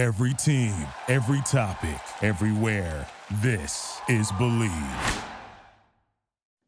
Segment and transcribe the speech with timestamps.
[0.00, 0.72] Every team,
[1.08, 3.06] every topic, everywhere.
[3.42, 5.24] This is Believe.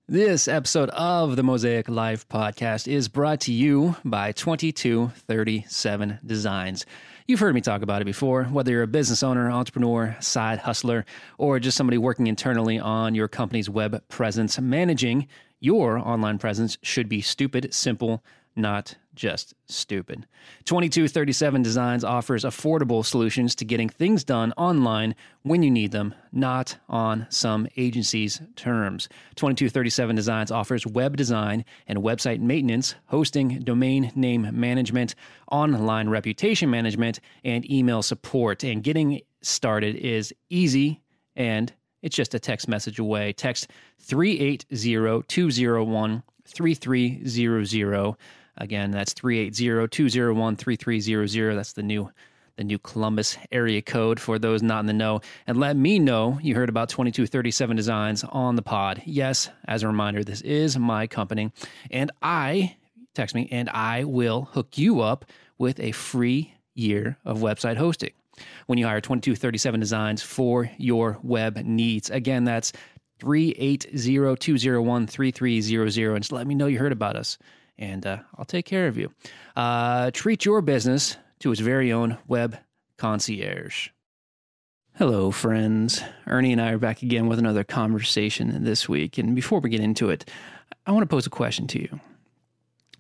[0.07, 6.85] This episode of the Mosaic Life podcast is brought to you by 2237 Designs.
[7.27, 11.07] You've heard me talk about it before, whether you're a business owner, entrepreneur, side hustler,
[11.39, 14.61] or just somebody working internally on your company's web presence.
[14.61, 15.27] Managing
[15.59, 18.23] your online presence should be stupid, simple,
[18.57, 20.27] not just stupid.
[20.65, 26.77] 2237 Designs offers affordable solutions to getting things done online when you need them, not
[26.89, 29.09] on some agency's terms.
[29.37, 35.15] 2237 Designs offers web design and website maintenance, hosting, domain name management,
[35.51, 38.65] online reputation management, and email support.
[38.65, 41.01] And getting started is easy
[41.37, 43.33] and it's just a text message away.
[43.33, 43.69] Text
[44.01, 48.17] 380 201 3300
[48.57, 51.57] Again, that's 380-201-3300.
[51.57, 52.11] That's the new
[52.57, 55.23] the new Columbus area code for those not in the know.
[55.47, 59.01] And let me know you heard about 2237 Designs on the pod.
[59.07, 61.51] Yes, as a reminder, this is my company
[61.91, 62.77] and I
[63.15, 65.25] text me and I will hook you up
[65.59, 68.13] with a free year of website hosting
[68.67, 72.11] when you hire 2237 Designs for your web needs.
[72.11, 72.73] Again, that's
[73.21, 77.37] 380-201-3300 and just let me know you heard about us
[77.79, 79.13] and uh, I'll take care of you.
[79.57, 82.59] Uh, treat your business to its very own web
[82.97, 83.89] concierge.
[84.97, 86.03] Hello, friends.
[86.27, 89.17] Ernie and I are back again with another conversation this week.
[89.17, 90.29] And before we get into it,
[90.87, 92.01] I want to pose a question to you.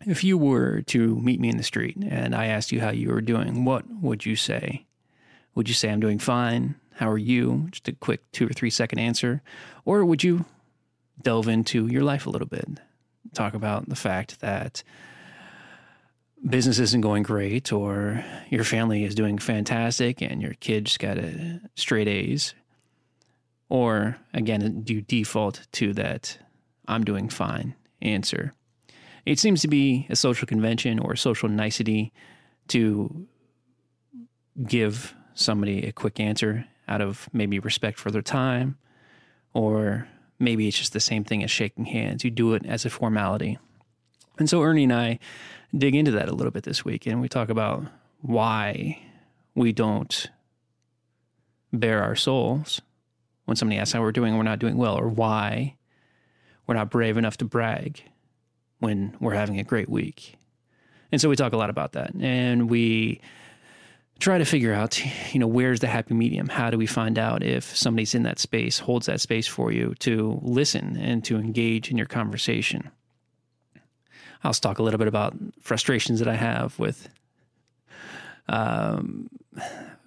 [0.06, 3.11] If you were to meet me in the street and I asked you how you
[3.11, 4.86] were doing, what would you say?
[5.55, 6.77] Would you say, I'm doing fine?
[6.95, 7.69] How are you?
[7.70, 9.42] Just a quick two or three second answer.
[9.84, 10.47] Or would you
[11.20, 12.81] delve into your life a little bit?
[13.34, 14.83] Talk about the fact that
[16.48, 21.61] business isn't going great or your family is doing fantastic and your kids got a
[21.77, 22.55] straight A's.
[23.69, 26.39] Or again, do you default to that
[26.89, 28.52] I'm doing fine answer?
[29.24, 32.13] It seems to be a social convention or social nicety
[32.68, 33.27] to
[34.67, 38.77] give somebody a quick answer out of maybe respect for their time
[39.55, 40.08] or
[40.39, 42.25] maybe it's just the same thing as shaking hands.
[42.25, 43.59] You do it as a formality.
[44.39, 45.19] And so Ernie and I
[45.77, 47.85] dig into that a little bit this week, and we talk about
[48.20, 49.01] why
[49.55, 50.29] we don't
[51.73, 52.81] bare our souls
[53.45, 55.77] when somebody asks how we're doing we're not doing well, or why
[56.67, 58.03] we're not brave enough to brag
[58.79, 60.37] when we're having a great week.
[61.11, 62.15] And so we talk a lot about that.
[62.15, 63.21] And we
[64.23, 66.49] try to figure out, you know, where's the happy medium?
[66.49, 69.95] How do we find out if somebody's in that space, holds that space for you
[69.99, 72.89] to listen and to engage in your conversation?
[74.45, 77.09] I'll talk a little bit about frustrations that I have with
[78.49, 79.29] um,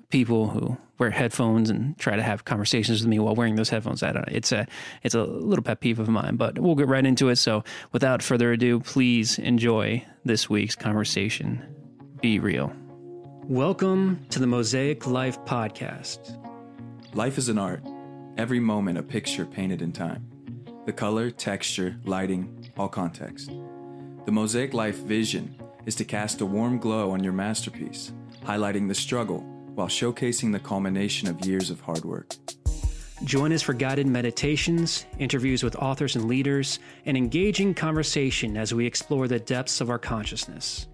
[0.10, 4.02] people who wear headphones and try to have conversations with me while wearing those headphones.
[4.02, 4.34] I don't know.
[4.34, 4.66] It's a
[5.04, 7.36] it's a little pet peeve of mine, but we'll get right into it.
[7.36, 11.62] So, without further ado, please enjoy this week's conversation.
[12.22, 12.74] Be real.
[13.50, 16.44] Welcome to the Mosaic Life Podcast.
[17.14, 17.84] Life is an art,
[18.38, 20.26] every moment a picture painted in time.
[20.88, 23.52] The color, texture, lighting, all context.
[24.26, 28.14] The Mosaic Life vision is to cast a warm glow on your masterpiece,
[28.44, 29.42] highlighting the struggle
[29.76, 32.34] while showcasing the culmination of years of hard work.
[33.26, 38.88] Join us for guided meditations, interviews with authors and leaders, and engaging conversation as we
[38.88, 40.88] explore the depths of our consciousness.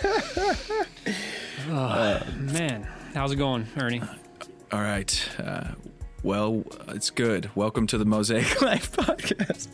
[1.68, 4.02] oh, man, how's it going, Ernie?
[4.72, 5.28] All right.
[5.38, 5.68] Uh,
[6.22, 7.50] well, it's good.
[7.54, 9.68] Welcome to the Mosaic Life podcast.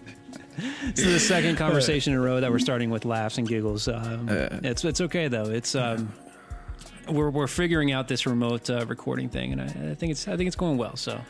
[0.57, 3.89] this is the second conversation in a row that we're starting with laughs and giggles.
[3.89, 5.47] Um, uh, it's it's okay though.
[5.47, 6.13] It's um,
[7.09, 10.37] we're we're figuring out this remote uh, recording thing, and I, I think it's I
[10.37, 10.97] think it's going well.
[10.97, 11.21] So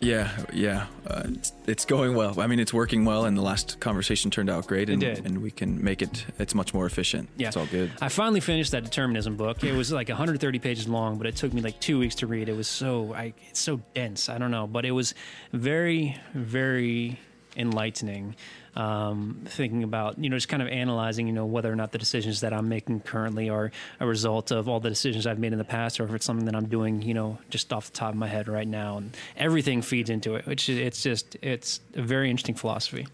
[0.00, 2.40] yeah, yeah, uh, it's, it's, going well.
[2.40, 5.50] I mean, it's working well, and the last conversation turned out great, and, and we
[5.50, 6.24] can make it.
[6.38, 7.28] It's much more efficient.
[7.36, 7.92] Yeah, it's all good.
[8.00, 9.62] I finally finished that determinism book.
[9.62, 12.48] It was like 130 pages long, but it took me like two weeks to read.
[12.48, 14.28] It was so I, it's so dense.
[14.28, 15.14] I don't know, but it was
[15.52, 17.18] very, very
[17.56, 18.36] enlightening
[18.76, 21.98] um, thinking about, you know, just kind of analyzing, you know, whether or not the
[21.98, 25.58] decisions that I'm making currently are a result of all the decisions I've made in
[25.58, 28.10] the past, or if it's something that I'm doing, you know, just off the top
[28.10, 28.98] of my head right now.
[28.98, 33.06] And everything feeds into it, which it's just, it's a very interesting philosophy.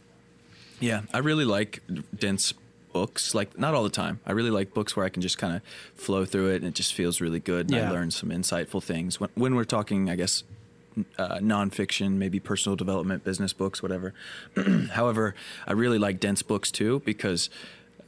[0.79, 1.82] Yeah, I really like
[2.19, 2.52] dense
[2.93, 3.35] books.
[3.35, 4.20] Like not all the time.
[4.26, 5.62] I really like books where I can just kind of
[5.94, 7.70] flow through it and it just feels really good.
[7.70, 7.88] And yeah.
[7.88, 9.20] I learn some insightful things.
[9.20, 10.44] When, when we're talking, I guess,
[11.19, 14.14] uh, nonfiction, maybe personal development, business books, whatever.
[14.93, 15.34] However,
[15.66, 17.50] I really like dense books too because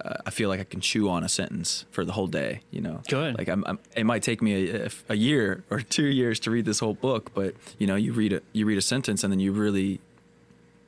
[0.05, 2.61] uh, I feel like I can chew on a sentence for the whole day.
[2.70, 3.37] You know, Good.
[3.37, 6.64] Like I'm, I'm it might take me a, a year or two years to read
[6.64, 9.41] this whole book, but you know, you read a you read a sentence and then
[9.41, 10.00] you really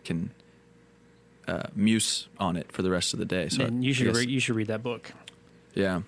[0.04, 0.30] can
[1.48, 3.48] uh, muse on it for the rest of the day.
[3.48, 5.12] So and you should guess- read, you should read that book.
[5.74, 6.02] yeah.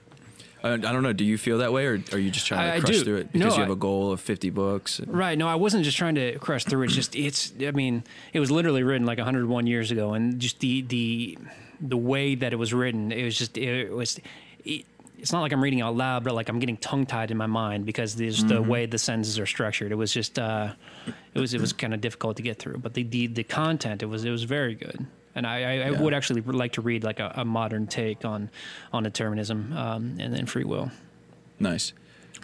[0.62, 1.12] I, I don't know.
[1.12, 3.04] Do you feel that way, or are you just trying to I- I crush do.
[3.04, 4.98] through it No, because you have I- a goal of fifty books?
[4.98, 5.36] and- Right.
[5.36, 6.84] No, I wasn't just trying to crush through.
[6.84, 7.52] It's just it's.
[7.66, 11.38] I mean, it was literally written like 101 years ago, and just the the
[11.80, 14.18] the way that it was written, it was just it was.
[14.64, 14.84] It,
[15.18, 17.46] it's not like I'm reading out loud, but like I'm getting tongue tied in my
[17.46, 19.92] mind because there's the way the sentences are structured.
[19.92, 20.72] It was just uh,
[21.34, 22.78] it was it was kind of difficult to get through.
[22.78, 25.06] But the, the the content it was it was very good.
[25.34, 28.50] And I, I, I would actually like to read like a, a modern take on
[28.93, 30.90] on determinism um, and then free will.
[31.58, 31.93] Nice.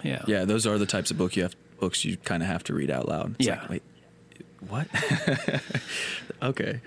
[0.03, 0.23] Yeah.
[0.27, 2.75] Yeah, those are the types of book you have books you kind of have to
[2.75, 3.35] read out loud.
[3.39, 3.61] It's Yeah.
[3.63, 3.83] like, wait,
[4.69, 4.87] what?
[6.43, 6.81] okay.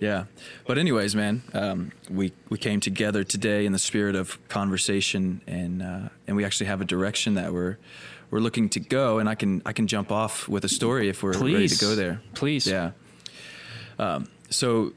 [0.00, 0.24] Yeah.
[0.66, 5.82] But anyways, man, um, we we came together today in the spirit of conversation, and
[5.82, 7.78] uh, and we actually have a direction that we're
[8.30, 11.22] we're looking to go, and I can I can jump off with a story if
[11.22, 12.20] we're ready to go there.
[12.34, 12.66] Please.
[12.66, 12.92] Yeah.
[13.98, 14.92] Um, so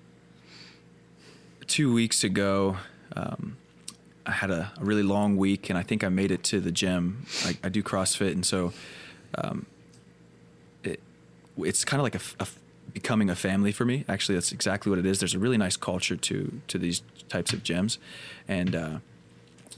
[1.72, 2.78] two weeks ago,
[3.16, 3.56] um,
[4.26, 6.72] I had a, a really long week, and I think I made it to the
[6.72, 7.26] gym.
[7.46, 8.74] I, I do CrossFit, and so
[9.36, 9.66] um,
[10.84, 11.00] it,
[11.58, 12.48] it's kind of like a, a
[12.94, 14.04] becoming a family for me.
[14.10, 15.20] Actually, that's exactly what it is.
[15.20, 17.98] There's a really nice culture to to these types of gyms,
[18.48, 18.76] and.
[18.76, 18.98] Uh,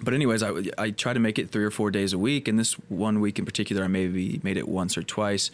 [0.01, 2.57] but anyways, I, I try to make it three or four days a week, and
[2.57, 5.51] this one week in particular, I maybe made it once or twice,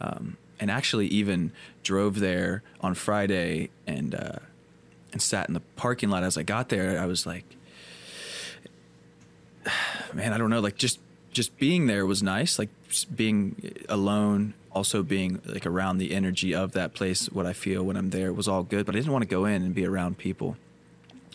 [0.00, 1.50] um, and actually even
[1.82, 4.38] drove there on Friday and uh,
[5.12, 7.00] and sat in the parking lot as I got there.
[7.00, 7.44] I was like,
[10.14, 11.00] man, I don't know, like just
[11.32, 12.70] just being there was nice, like
[13.14, 17.96] being alone, also being like around the energy of that place, what I feel when
[17.96, 20.18] I'm there was all good, but I didn't want to go in and be around
[20.18, 20.56] people.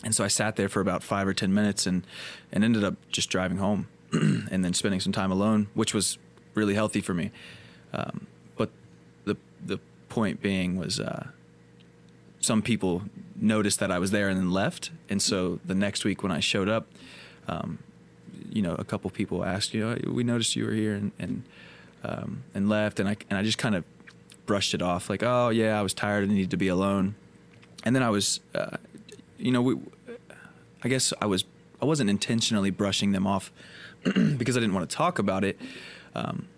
[0.04, 2.06] And so I sat there for about five or ten minutes and
[2.52, 6.18] and ended up just driving home and then spending some time alone, which was
[6.54, 7.30] really healthy for me.
[7.92, 8.26] Um,
[8.56, 8.70] but
[9.24, 9.78] the the
[10.08, 11.28] point being was uh,
[12.40, 13.02] some people
[13.40, 16.40] noticed that I was there and then left, and so the next week when I
[16.40, 16.86] showed up,
[17.48, 17.78] um,
[18.50, 21.42] you know, a couple people asked, you know, we noticed you were here and and
[22.04, 23.84] um, and left, and I and I just kind of
[24.46, 27.14] brushed it off, like, oh yeah, I was tired and needed to be alone,
[27.84, 28.76] and then I was, uh,
[29.38, 29.76] you know, we,
[30.82, 31.44] I guess I was
[31.80, 33.52] I wasn't intentionally brushing them off
[34.04, 35.58] because I didn't want to talk about it.
[36.14, 36.48] Um,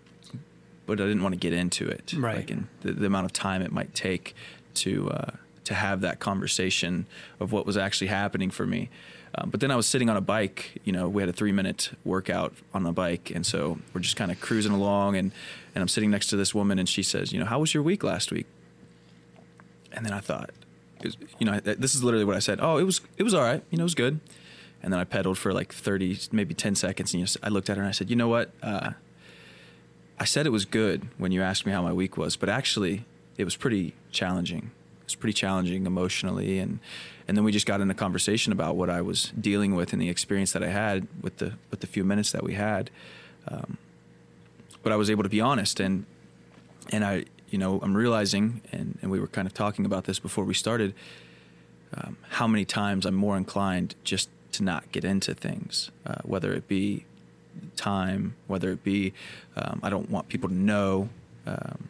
[0.85, 2.37] but I didn't want to get into it, Right.
[2.37, 4.33] Like, and the, the amount of time it might take
[4.73, 5.31] to uh,
[5.69, 7.05] to have that conversation
[7.39, 8.89] of what was actually happening for me.
[9.35, 10.81] Um, but then I was sitting on a bike.
[10.83, 14.15] You know, we had a three minute workout on a bike, and so we're just
[14.15, 15.31] kind of cruising along, and
[15.75, 17.83] and I'm sitting next to this woman, and she says, you know, how was your
[17.83, 18.47] week last week?
[19.91, 20.49] And then I thought,
[21.03, 22.59] was- you know, this is literally what I said.
[22.59, 23.63] Oh, it was it was all right.
[23.69, 24.19] You know, it was good.
[24.81, 27.69] And then I pedaled for like 30, maybe 10 seconds, and you know, I looked
[27.69, 28.49] at her and I said, you know what?
[28.63, 28.91] Uh,
[30.17, 33.05] I said it was good when you asked me how my week was, but actually,
[33.37, 34.71] it was pretty challenging.
[35.09, 36.79] Was pretty challenging emotionally, and
[37.27, 39.99] and then we just got in a conversation about what I was dealing with and
[39.99, 42.91] the experience that I had with the with the few minutes that we had.
[43.47, 43.79] Um,
[44.83, 46.05] but I was able to be honest, and
[46.91, 50.19] and I, you know, I'm realizing, and and we were kind of talking about this
[50.19, 50.93] before we started,
[51.95, 56.53] um, how many times I'm more inclined just to not get into things, uh, whether
[56.53, 57.05] it be
[57.75, 59.13] time, whether it be
[59.55, 61.09] um, I don't want people to know
[61.47, 61.89] um,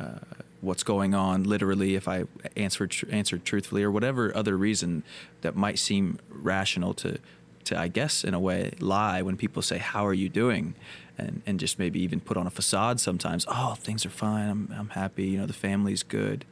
[0.00, 0.18] uh,
[0.60, 1.44] what's going on.
[1.44, 2.24] Literally, if I
[2.56, 5.02] answered answered truthfully, or whatever other reason
[5.42, 7.18] that might seem rational to
[7.64, 10.74] to I guess in a way lie when people say how are you doing,
[11.18, 13.44] and and just maybe even put on a facade sometimes.
[13.48, 14.48] Oh, things are fine.
[14.48, 15.24] I'm I'm happy.
[15.24, 16.44] You know, the family's good.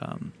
[0.00, 0.32] Um,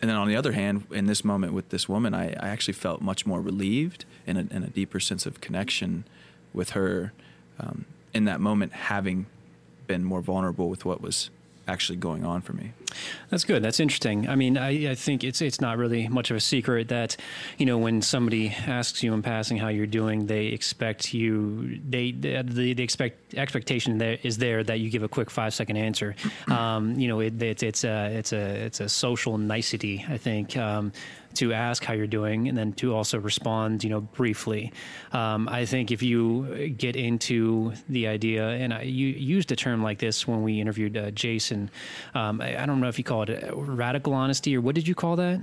[0.00, 2.74] and then on the other hand, in this moment with this woman, I, I actually
[2.74, 6.04] felt much more relieved and a, and a deeper sense of connection
[6.54, 7.12] with her
[7.58, 9.26] um, in that moment, having
[9.86, 11.30] been more vulnerable with what was
[11.70, 12.72] actually going on for me.
[13.30, 13.62] That's good.
[13.62, 14.28] That's interesting.
[14.28, 17.16] I mean, I, I think it's it's not really much of a secret that,
[17.58, 22.10] you know, when somebody asks you in passing how you're doing, they expect you they
[22.10, 26.14] the the expect expectation there is there that you give a quick five second answer.
[26.50, 30.04] Um, you know, it, it's it's a it's a it's a social nicety.
[30.08, 30.56] I think.
[30.56, 30.92] Um,
[31.34, 34.72] to ask how you're doing and then to also respond, you know, briefly.
[35.12, 39.82] Um, I think if you get into the idea, and I you used a term
[39.82, 41.70] like this when we interviewed uh, Jason.
[42.14, 44.88] Um, I, I don't know if you call it uh, radical honesty or what did
[44.88, 45.40] you call that?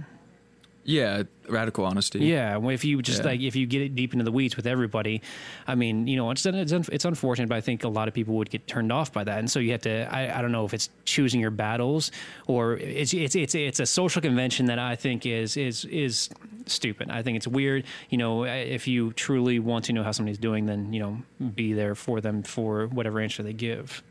[0.89, 2.19] Yeah, radical honesty.
[2.19, 3.25] Yeah, if you just Yeah.
[3.31, 5.21] like if you get it deep into the weeds with everybody,
[5.67, 8.13] I mean, you know, it's it's, un- it's unfortunate, but I think a lot of
[8.13, 10.07] people would get turned off by that, and so you have to.
[10.15, 12.09] I, I don't know if it's choosing your battles
[12.47, 16.29] or it's it's it's it's a social convention that I think is is is
[16.67, 17.09] stupid.
[17.09, 17.83] I think it's weird.
[18.09, 21.21] You know, if you truly want to know how somebody's doing, then you know,
[21.53, 24.01] be there for them for whatever answer they give.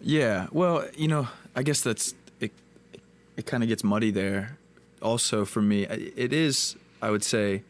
[0.00, 0.46] Yeah.
[0.52, 2.52] Well, you know, I guess that's it.
[3.36, 4.57] It kind of gets muddy there.
[5.02, 6.76] Also, for me, it is.
[7.00, 7.62] I would say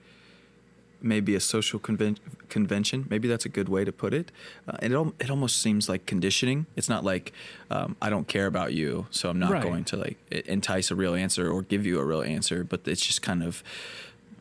[1.00, 2.16] maybe a social conven-
[2.48, 3.06] convention.
[3.08, 4.32] Maybe that's a good way to put it.
[4.66, 6.66] Uh, and it, al- it almost seems like conditioning.
[6.76, 7.32] It's not like
[7.70, 9.62] um, I don't care about you, so I'm not Right.
[9.62, 12.64] going to like entice a real answer or give you a real answer.
[12.64, 13.62] But it's just kind of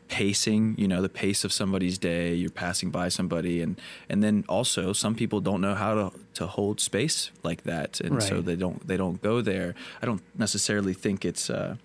[0.08, 0.74] pacing.
[0.78, 2.34] You know, the pace of somebody's day.
[2.34, 6.46] You're passing by somebody, and and then also some people don't know how to to
[6.46, 9.74] hold space like that, and so they don't they don't go there.
[10.02, 11.50] I don't necessarily think it's.
[11.50, 11.76] Uh,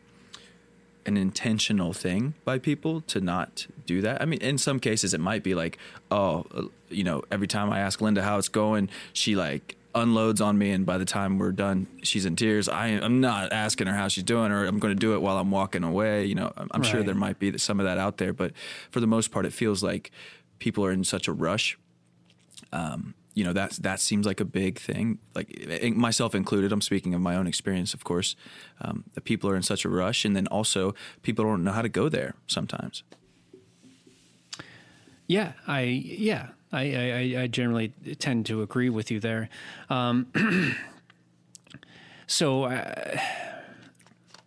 [1.05, 4.21] an intentional thing by people to not do that.
[4.21, 5.77] I mean, in some cases, it might be like,
[6.11, 10.57] oh, you know, every time I ask Linda how it's going, she like unloads on
[10.57, 12.67] me, and by the time we're done, she's in tears.
[12.67, 15.37] I, I'm not asking her how she's doing, or I'm going to do it while
[15.37, 16.25] I'm walking away.
[16.25, 18.53] You know, I'm, I'm sure there might be some of that out there, but
[18.89, 20.11] for the most part, it feels like
[20.59, 21.77] people are in such a rush
[22.71, 26.81] um, you know that that seems like a big thing like eh, myself included i'm
[26.81, 28.35] speaking of my own experience of course
[28.81, 31.81] um, that people are in such a rush and then also people don't know how
[31.81, 33.03] to go there sometimes
[35.27, 39.49] Yeah, I yeah, I I, I generally tend to agree with you there.
[39.89, 40.27] Um,
[42.27, 43.17] so, uh,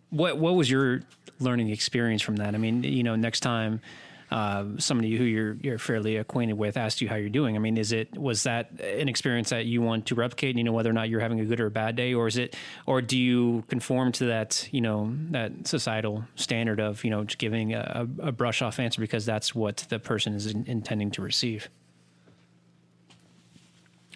[0.09, 1.01] what what was your
[1.39, 2.53] learning experience from that?
[2.55, 3.81] I mean, you know, next time
[4.29, 7.55] uh, somebody who you're you're fairly acquainted with asked you how you're doing.
[7.55, 10.57] I mean, is it was that an experience that you want to replicate?
[10.57, 12.37] You know, whether or not you're having a good or a bad day, or is
[12.37, 12.55] it,
[12.85, 17.73] or do you conform to that you know that societal standard of you know giving
[17.73, 21.69] a, a brush off answer because that's what the person is in, intending to receive?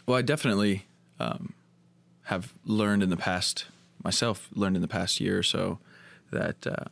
[0.05, 0.85] well i definitely
[1.19, 1.53] um,
[2.23, 3.65] have learned in the past
[4.03, 5.79] myself learned in the past year or so
[6.31, 6.85] that uh,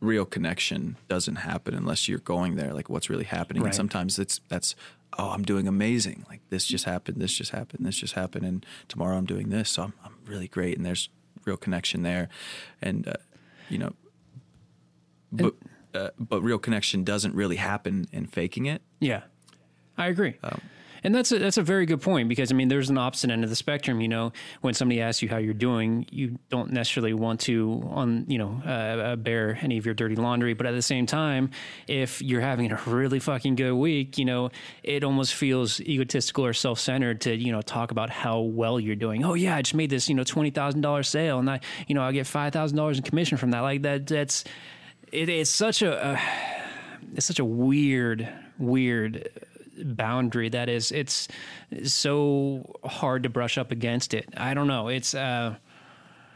[0.00, 3.62] real connection doesn't happen unless you're going there like what's really happening.
[3.62, 3.68] Right.
[3.68, 4.74] and sometimes it's that's
[5.18, 6.26] oh i'm doing amazing.
[6.28, 9.70] Like this just happened this just happened this just happened and tomorrow i'm doing this
[9.70, 11.08] so i'm, I'm really great and there's
[11.44, 12.28] real connection there.
[12.82, 13.14] And uh,
[13.68, 13.92] you know
[15.32, 15.54] but
[15.94, 18.82] uh, but real connection doesn't really happen in faking it.
[19.00, 19.22] Yeah,
[19.96, 20.38] I agree.
[21.04, 23.44] And that's a, that's a very good point because I mean, there's an opposite end
[23.44, 24.00] of the spectrum.
[24.00, 24.32] You know,
[24.62, 28.62] when somebody asks you how you're doing, you don't necessarily want to on you know
[28.64, 30.54] uh, uh, bear any of your dirty laundry.
[30.54, 31.50] But at the same time,
[31.86, 34.50] if you're having a really fucking good week, you know,
[34.82, 38.96] it almost feels egotistical or self centered to you know talk about how well you're
[38.96, 39.24] doing.
[39.24, 41.94] Oh yeah, I just made this you know twenty thousand dollars sale, and I you
[41.94, 43.60] know I get five thousand dollars in commission from that.
[43.60, 44.44] Like that, that's
[45.12, 46.02] it, it's such a.
[46.02, 46.20] Uh,
[47.16, 49.28] it's such a weird, weird
[49.82, 51.28] boundary that is it's
[51.84, 54.28] so hard to brush up against it.
[54.36, 54.88] I don't know.
[54.88, 55.56] It's uh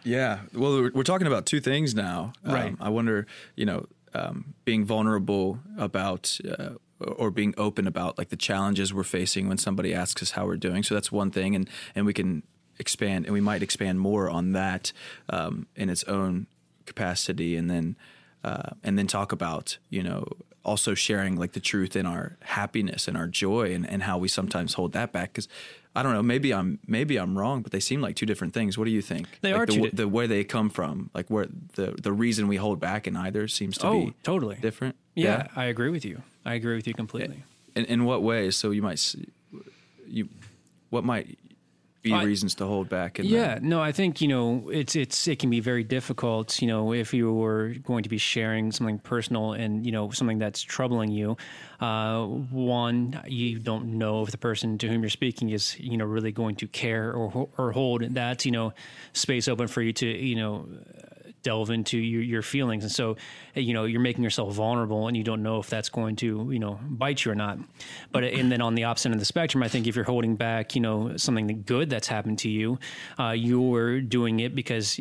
[0.05, 0.41] Yeah.
[0.55, 2.33] Well, we're, we're talking about two things now.
[2.45, 2.73] Right.
[2.73, 3.27] Um, I wonder,
[3.57, 9.05] you know, um, being vulnerable about uh, or being open about like the challenges we're
[9.05, 10.83] facing when somebody asks us how we're doing.
[10.83, 12.43] So that's one thing, and and we can
[12.79, 14.93] expand, and we might expand more on that
[15.29, 16.47] um, in its own
[16.87, 17.97] capacity, and then
[18.45, 20.27] uh, and then talk about you know
[20.65, 24.29] also sharing like the truth in our happiness and our joy and, and how we
[24.29, 25.33] sometimes hold that back.
[25.33, 25.49] Because
[25.97, 28.77] I don't know maybe I'm maybe I'm wrong but they seem like two different things.
[28.77, 29.27] What do you think?
[29.41, 32.13] They Like are the, two di- the where they come from like where the the
[32.13, 34.57] reason we hold back in either seems to oh be totally.
[34.61, 34.97] different?
[35.15, 36.23] Yeah, I agree with you.
[36.45, 37.43] I agree with you completely.
[37.75, 39.15] in, in what ways so you might
[40.07, 40.29] you
[40.91, 41.39] what might
[42.09, 45.29] be I- reasons to hold back in Yeah, no, I think you know it's it's
[45.29, 46.61] it can be very difficult.
[46.61, 50.39] You know, if you were going to be sharing something personal and you know something
[50.39, 51.37] that's troubling you,
[51.81, 56.05] uh, one you don't know if the person to whom you're speaking is you know
[56.05, 58.73] really going to care or or hold that you know
[59.13, 60.67] space open for you to you know
[61.43, 62.85] delve into your, your feelings.
[62.85, 63.17] And so
[63.55, 66.59] you know you're making yourself vulnerable and you don't know if that's going to you
[66.59, 67.59] know bite you or not.
[68.13, 70.37] But and then on the opposite end of the spectrum i think if you're holding
[70.37, 72.79] back you know something good that's happened to you
[73.19, 74.99] uh, you're doing it because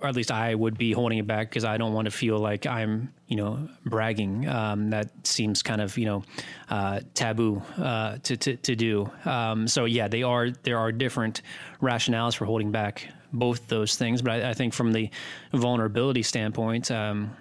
[0.00, 2.38] or at least i would be holding it back because i don't want to feel
[2.38, 4.46] like i'm you know bragging.
[4.48, 6.22] Um, that seems kind of you know
[6.68, 9.10] uh, taboo uh, to, to, to do.
[9.24, 11.42] Um, so yeah they are there are different
[11.80, 15.10] rationales for holding back both those things but I, I think from the
[15.52, 17.36] vulnerability standpoint um,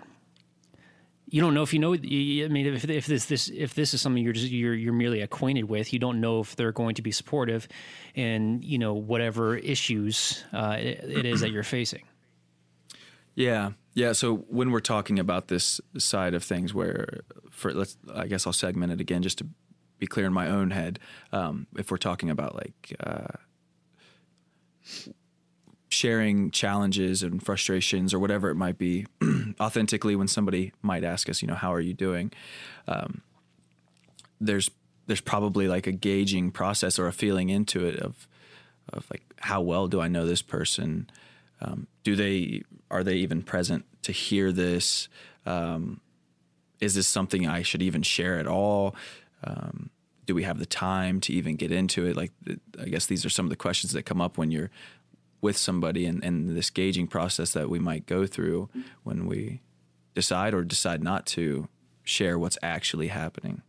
[1.34, 1.96] you don't know if you know.
[1.96, 5.22] I mean, if, if this this if this is something you're just you're you're merely
[5.22, 7.68] acquainted with, you don't know if they're going to be supportive,
[8.14, 12.04] in you know whatever issues uh, it, it is that you're facing.
[13.34, 14.12] Yeah, yeah.
[14.12, 18.54] So when we're talking about this side of things, where for let's, I guess I'll
[18.54, 19.48] segment it again just to
[19.98, 21.00] be clear in my own head.
[21.32, 23.38] Um, if we're talking about like uh,
[25.94, 29.06] sharing challenges and frustrations or whatever it might be
[29.60, 32.32] authentically when somebody might ask us, you know, how are you doing?
[32.88, 33.22] Um,
[34.42, 34.70] there's
[35.06, 38.28] there's probably like a gauging process or a feeling into it of
[38.92, 41.10] of like how well do I know this person?
[41.62, 45.08] Um, do they are they even present to hear this?
[45.46, 46.02] Um,
[46.80, 48.96] is this something I should even share at all?
[49.44, 49.90] Um,
[50.26, 52.16] do we have the time to even get into it?
[52.16, 52.32] Like,
[52.80, 54.70] I guess these are some of the questions that come up when you're
[55.44, 58.70] with somebody and, and this gauging process that we might go through
[59.04, 59.62] when we
[60.16, 61.68] decide or decide not to
[62.04, 63.62] share what's actually happening.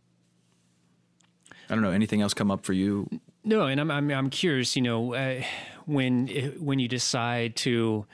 [1.69, 1.91] I don't know.
[1.91, 3.09] Anything else come up for you?
[3.43, 4.75] No, and I'm I'm, I'm curious.
[4.75, 5.41] You know, uh,
[5.85, 6.27] when
[6.59, 8.05] when you decide to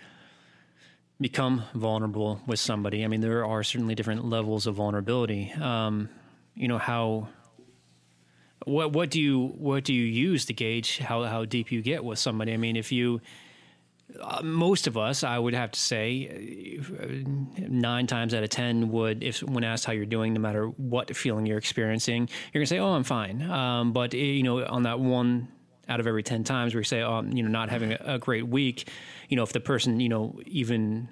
[1.20, 5.51] become vulnerable with somebody, I mean, there are certainly different levels of vulnerability.
[5.53, 6.10] Um,
[6.56, 7.27] you know how
[8.65, 12.03] what what do you what do you use to gauge how how deep you get
[12.03, 12.53] with somebody?
[12.53, 13.22] I mean, if you
[14.20, 17.06] uh, most of us, I would have to say, uh,
[17.68, 21.15] nine times out of ten would, if when asked how you're doing, no matter what
[21.15, 24.84] feeling you're experiencing, you're gonna say, "Oh, I'm fine." Um, but eh, you know, on
[24.84, 25.48] that one
[25.88, 28.20] out of every ten times where you say, "Oh, you know, not having a, a
[28.20, 28.89] great week,"
[29.30, 31.10] you know, if the person, you know, even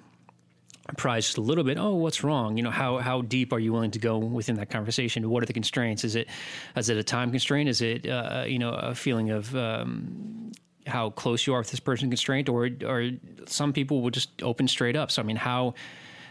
[0.98, 1.78] just a little bit.
[1.78, 2.56] Oh, what's wrong?
[2.56, 5.28] You know, how how deep are you willing to go within that conversation?
[5.28, 6.04] What are the constraints?
[6.04, 6.28] Is it
[6.76, 7.68] is it a time constraint?
[7.68, 10.52] Is it uh, you know a feeling of um,
[10.86, 13.10] how close you are with this person constraint, or or
[13.46, 15.10] some people will just open straight up.
[15.10, 15.74] So I mean, how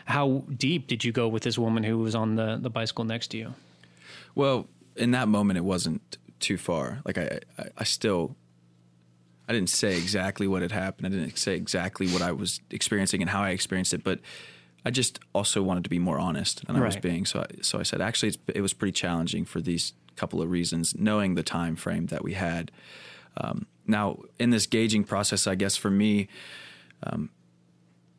[0.06, 3.28] how deep did you go with this woman who was on the the bicycle next
[3.30, 3.54] to you?
[4.36, 7.00] Well, in that moment, it wasn't too far.
[7.06, 8.36] Like I, I, I still
[9.50, 11.08] I didn't say exactly what had happened.
[11.08, 14.20] I didn't say exactly what I was experiencing and how I experienced it, but
[14.86, 17.26] I just also wanted to be more honest than I was being.
[17.26, 20.96] So, I, so I said, actually, it was pretty challenging for these couple of reasons,
[20.96, 22.72] knowing the time frame that we had.
[23.38, 26.28] Um, now, in this gauging process, I guess for me,
[27.04, 27.30] um,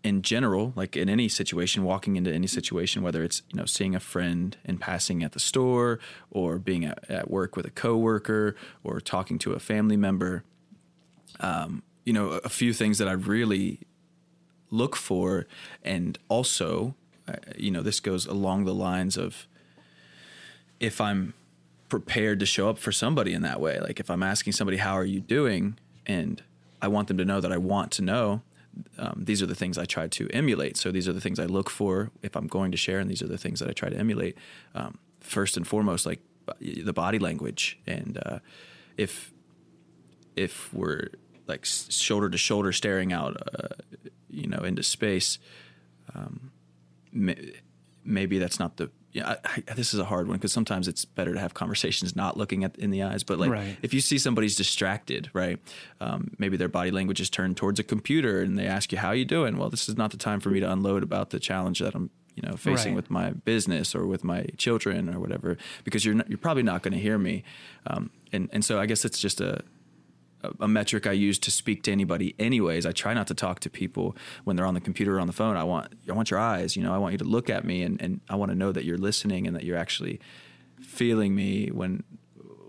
[0.03, 3.95] in general, like in any situation, walking into any situation, whether it's you know seeing
[3.95, 5.99] a friend in passing at the store,
[6.31, 10.43] or being at, at work with a coworker, or talking to a family member,
[11.41, 13.81] um, you know, a few things that I really
[14.71, 15.47] look for,
[15.85, 16.95] and also,
[17.29, 19.47] uh, you know, this goes along the lines of
[20.79, 21.35] if I'm
[21.91, 23.79] prepared to show up for somebody in that way.
[23.79, 25.77] Like if I'm asking somebody, "How are you doing?"
[26.07, 26.43] and
[26.83, 28.43] I want them to know that I want to know.
[28.99, 30.77] Um, these are the things I try to emulate.
[30.77, 33.23] So these are the things I look for if I'm going to share, and these
[33.23, 34.39] are the things that I try to emulate.
[34.75, 36.21] Um, first and foremost, like
[36.61, 38.39] the body language, and uh,
[38.97, 39.33] if
[40.37, 41.09] if we're
[41.47, 43.69] like shoulder to shoulder staring out, uh,
[44.29, 45.39] you know, into space,
[46.15, 46.53] um,
[47.13, 47.53] may,
[48.05, 48.91] maybe that's not the.
[49.13, 52.15] Yeah, I, I, this is a hard one because sometimes it's better to have conversations
[52.15, 53.25] not looking at in the eyes.
[53.25, 53.77] But like, right.
[53.83, 55.59] if you see somebody's distracted, right?
[56.01, 59.11] Um, maybe their body language is turned towards a computer, and they ask you, "How
[59.11, 61.81] you doing?" Well, this is not the time for me to unload about the challenge
[61.81, 62.97] that I'm you know facing right.
[62.97, 66.83] with my business or with my children or whatever because you're not, you're probably not
[66.83, 67.43] going to hear me
[67.87, 69.63] um, and and so I guess it's just a
[70.61, 72.87] a metric I use to speak to anybody anyways.
[72.87, 75.33] I try not to talk to people when they're on the computer or on the
[75.33, 75.57] phone.
[75.57, 77.83] I want I want your eyes, you know, I want you to look at me
[77.83, 80.21] and, and I want to know that you're listening and that you're actually
[80.81, 82.03] feeling me when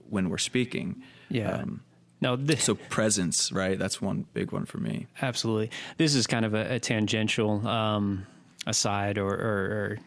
[0.10, 1.02] when we're speaking.
[1.30, 1.52] Yeah.
[1.52, 1.82] Um,
[2.20, 3.80] no, this, so presence, right?
[3.80, 5.08] That's one big one for me.
[5.22, 5.72] Absolutely.
[5.98, 8.28] This is kind of a, a tangential um,
[8.68, 10.00] aside or, or, or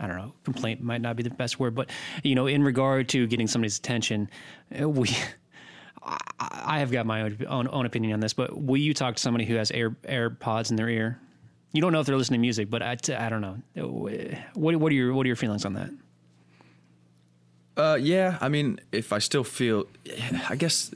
[0.00, 1.90] I don't know, complaint might not be the best word, but
[2.22, 4.30] you know, in regard to getting somebody's attention,
[4.80, 5.10] uh, we
[6.04, 9.22] I have got my own, own, own opinion on this, but will you talk to
[9.22, 11.20] somebody who has Air AirPods in their ear?
[11.72, 13.58] You don't know if they're listening to music, but I, I don't know.
[14.54, 15.90] What what are your what are your feelings on that?
[17.76, 19.86] Uh, yeah, I mean, if I still feel,
[20.50, 20.92] I guess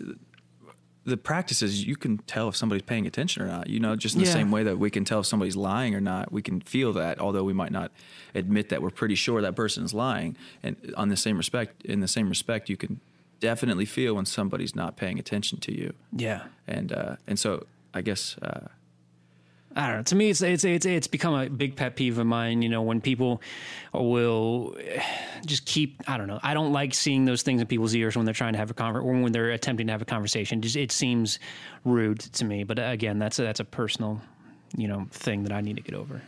[1.07, 3.71] the practice is you can tell if somebody's paying attention or not.
[3.71, 4.33] You know, just in the yeah.
[4.33, 6.33] same way that we can tell if somebody's lying or not.
[6.33, 7.93] We can feel that, although we might not
[8.35, 10.37] admit that we're pretty sure that person is lying.
[10.63, 13.01] And on the same respect, in the same respect, you can
[13.41, 15.93] definitely feel when somebody's not paying attention to you.
[16.17, 16.45] Yeah.
[16.67, 18.69] And uh, and so I guess uh,
[19.77, 20.03] I don't know.
[20.05, 22.63] To me, it's it's it's it's become a big pet peeve of mine.
[22.63, 23.43] You know, when people
[23.93, 24.75] will
[25.45, 26.03] just keep.
[26.09, 26.41] I don't know.
[26.43, 28.75] I don't like seeing those things in people's ears when they're trying to have a
[28.75, 30.63] conver- or when they're attempting to have a conversation.
[30.63, 31.39] Just it seems
[31.85, 32.65] rude to me.
[32.65, 34.23] But again, that's a, that's a personal,
[34.77, 36.23] you know, thing that I need to get over.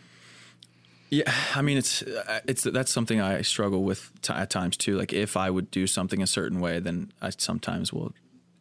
[1.11, 4.99] Yeah, I mean it's uh, it's that's something I struggle with t- at times too.
[4.99, 8.12] Like if I would do something a certain way, then I sometimes will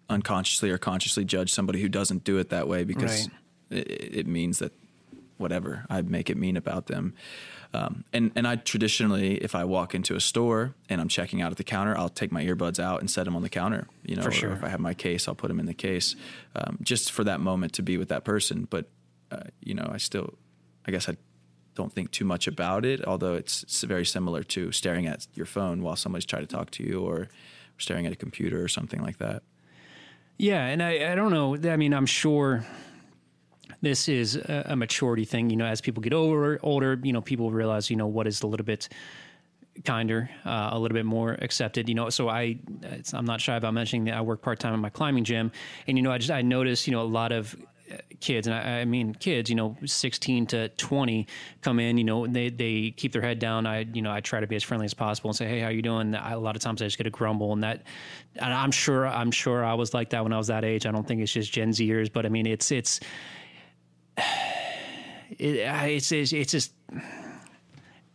[0.10, 3.28] unconsciously or consciously judge somebody who doesn't do it that way because
[3.72, 3.80] right.
[3.80, 4.72] it, it, means that
[5.38, 7.14] whatever I make it mean about them.
[7.74, 11.52] Um, and and I traditionally, if I walk into a store and I'm checking out
[11.52, 13.88] at the counter, I'll take my earbuds out and set them on the counter.
[14.06, 14.52] You know, for sure.
[14.54, 16.16] if I have my case, I'll put them in the case,
[16.56, 18.68] um, just for that moment to be with that person.
[18.70, 18.86] But
[19.32, 20.36] uh, you know, I still,
[20.88, 21.18] I guess I
[21.78, 23.06] don't think too much about it.
[23.06, 26.84] Although it's, very similar to staring at your phone while somebody's trying to talk to
[26.84, 27.30] you, or
[27.78, 29.44] staring at a computer or something like that.
[30.38, 31.56] Yeah, and I, I don't know.
[31.72, 32.66] I mean, I'm sure
[33.82, 35.50] this is a, a maturity thing.
[35.50, 38.42] You know, as people get older, older, you know, people realize, you know, what is
[38.42, 38.90] a little bit
[39.86, 41.88] kinder, uh, a little bit more accepted.
[41.88, 42.58] You know, so I,
[43.14, 45.52] I'm not shy about mentioning that I work part time in my climbing gym,
[45.88, 47.56] and you know, I just I notice, you know, a lot of
[48.20, 51.28] kids, and I, I, mean kids, you know, 16 to 20
[51.62, 53.66] come in, you know, they, they keep their head down.
[53.66, 55.70] I, you know, I try to be as friendly as possible and say, Hey, how
[55.70, 56.16] you doing?
[56.16, 57.84] I, a lot of times I just get a grumble and that,
[58.36, 60.86] and I'm sure, I'm sure I was like that when I was that age.
[60.86, 63.00] I don't think it's just Gen Zers, but I mean, it's, it's,
[64.18, 64.26] it,
[65.40, 66.74] it's, it's, it's just,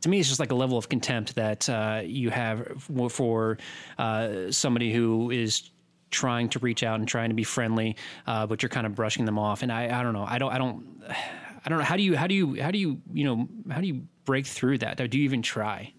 [0.03, 3.59] to me, it's just like a level of contempt that uh, you have for
[3.99, 5.71] uh, somebody who is
[6.13, 7.97] trying to reach out and trying to be friendly,
[8.27, 9.63] uh, but you're kind of brushing them off.
[9.63, 10.25] And I, I don't know.
[10.27, 11.03] I don't, I don't,
[11.65, 11.85] I don't know.
[11.85, 14.47] How do you, how do you, how do you, you know, how do you break
[14.47, 14.97] through that?
[14.97, 15.93] Do you even try?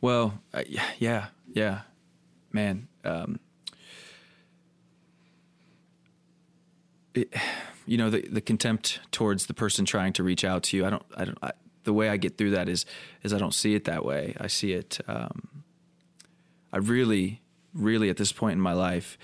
[0.00, 0.62] Well, uh,
[0.98, 1.80] yeah, yeah,
[2.52, 2.88] man.
[3.04, 3.40] Um,
[7.14, 7.32] it,
[7.86, 10.84] you know, the, the contempt towards the person trying to reach out to you.
[10.84, 11.52] I don't, I don't, I,
[11.84, 12.84] the way I get through that is,
[13.22, 14.36] is I don't see it that way.
[14.38, 15.64] I see it, um,
[16.70, 17.40] I really,
[17.78, 19.16] really at this point in my life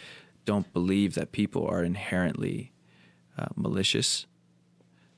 [0.45, 2.73] don't believe that people are inherently
[3.39, 4.27] uh, malicious.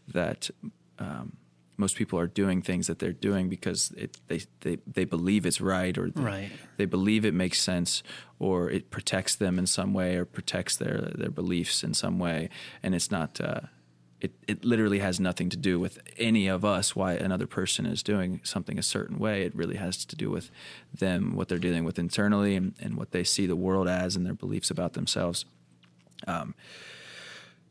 [0.09, 0.51] That
[0.99, 1.37] um,
[1.77, 5.61] most people are doing things that they're doing because it, they, they they believe it's
[5.61, 6.51] right or they, right.
[6.77, 8.03] they believe it makes sense
[8.39, 12.49] or it protects them in some way or protects their their beliefs in some way,
[12.83, 13.41] and it's not.
[13.41, 13.61] Uh,
[14.27, 18.03] it, it literally has nothing to do with any of us why another person is
[18.03, 19.43] doing something a certain way.
[19.43, 20.51] It really has to do with
[20.93, 24.27] them, what they're dealing with internally, and, and what they see the world as, and
[24.27, 25.45] their beliefs about themselves.
[26.27, 26.55] Um,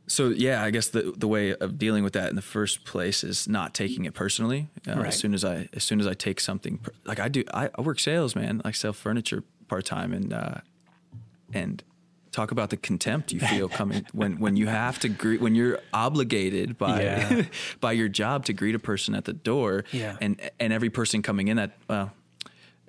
[0.08, 3.24] so yeah, I guess the the way of dealing with that in the first place
[3.24, 4.70] is not taking it personally.
[4.88, 5.08] Uh, right.
[5.08, 7.82] As soon as I as soon as I take something like I do, I, I
[7.82, 8.62] work sales, man.
[8.63, 10.58] I sell furniture part time, and uh,
[11.54, 11.84] and
[12.36, 15.80] talk about the contempt you feel coming when when you have to greet when you're
[15.93, 17.43] obligated by yeah.
[17.80, 20.17] by your job to greet a person at the door yeah.
[20.19, 22.12] and and every person coming in that well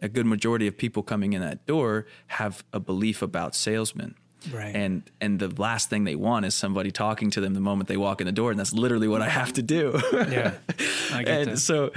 [0.02, 4.16] a good majority of people coming in that door have a belief about salesmen
[4.52, 7.88] right and and the last thing they want is somebody talking to them the moment
[7.88, 10.54] they walk in the door and that's literally what I have to do yeah
[11.12, 11.58] I get and that.
[11.58, 11.92] so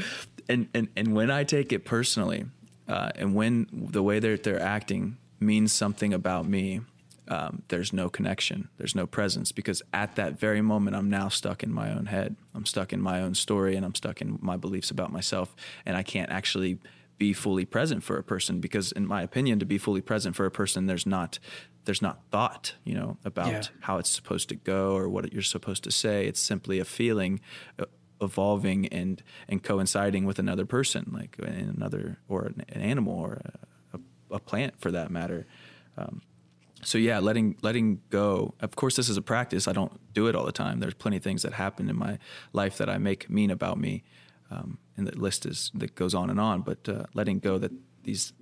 [0.47, 2.45] and and and when I take it personally
[2.87, 6.81] uh, and when the way they're they're acting means something about me
[7.29, 11.63] um, there's no connection, there's no presence because at that very moment, I'm now stuck
[11.63, 12.35] in my own head.
[12.55, 15.55] I'm stuck in my own story and I'm stuck in my beliefs about myself.
[15.85, 16.79] And I can't actually
[17.19, 20.45] be fully present for a person because, in my opinion, to be fully present for
[20.45, 21.37] a person, there's not
[21.85, 23.61] there's not thought, you know, about Yeah.
[23.81, 26.27] how it's supposed to go or what you're supposed to say.
[26.27, 27.39] It's simply a feeling
[27.79, 27.85] uh,
[28.21, 33.41] evolving and and coinciding with another person, like in another or an, an animal or
[33.93, 35.45] a, a, a plant for that matter.
[35.97, 36.21] Um,
[36.83, 38.53] so yeah, letting letting go.
[38.61, 39.67] Of course, this is a practice.
[39.67, 40.79] I don't do it all the time.
[40.79, 42.19] There's plenty of things that happen in my
[42.53, 44.03] life that I make mean about me,
[44.49, 46.61] um, and the list is that goes on and on.
[46.61, 47.71] But uh, letting go that
[48.03, 48.33] these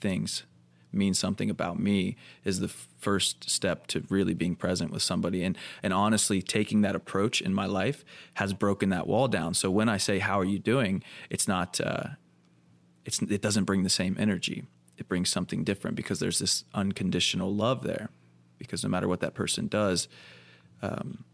[0.00, 0.44] things
[0.92, 5.42] mean something about me is the first step to really being present with somebody.
[5.42, 9.54] And and honestly, taking that approach in my life has broken that wall down.
[9.54, 11.80] So when I say "How are you doing?" it's not.
[11.80, 12.04] Uh,
[13.04, 14.64] it's it doesn't bring the same energy
[14.96, 18.10] it brings something different because there's this unconditional love there.
[18.58, 20.08] Because no matter what that person does,
[20.80, 21.24] um,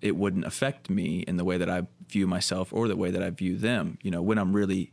[0.00, 3.22] it wouldn't affect me in the way that I view myself or the way that
[3.22, 3.98] I view them.
[4.02, 4.92] You know, when I'm really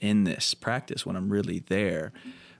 [0.00, 2.12] in this practice, when I'm really there,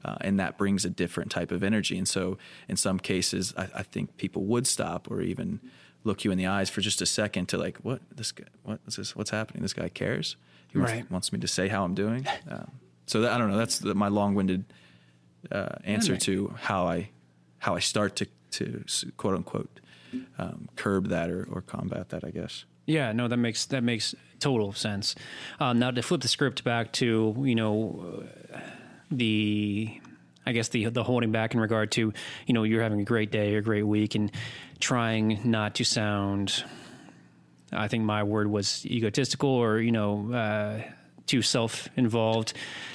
[0.04, 1.98] uh, and that brings a different type of energy.
[1.98, 5.60] And so, in some cases, I, I think people would stop or even
[6.04, 8.80] look you in the eyes for just a second to like, what this guy, what
[8.86, 9.16] is this?
[9.16, 9.62] What's happening?
[9.62, 10.36] This guy cares.
[10.70, 12.26] He wants, wants me to say how I'm doing.
[12.48, 12.70] Um,
[13.08, 13.56] so that, I don't know.
[13.56, 14.64] That's the, my long-winded
[15.50, 17.10] uh, answer makes- to how I
[17.58, 18.84] how I start to to
[19.16, 19.80] quote unquote
[20.38, 22.24] um, curb that or, or combat that.
[22.24, 22.64] I guess.
[22.86, 25.14] Yeah, no, that makes that makes total sense.
[25.60, 28.22] Um, now to flip the script back to you know
[28.54, 28.58] uh,
[29.10, 30.00] the
[30.46, 32.12] I guess the the holding back in regard to
[32.46, 34.30] you know you're having a great day or a great week and
[34.80, 36.64] trying not to sound.
[37.70, 40.82] I think my word was egotistical or you know uh,
[41.28, 42.52] too self involved.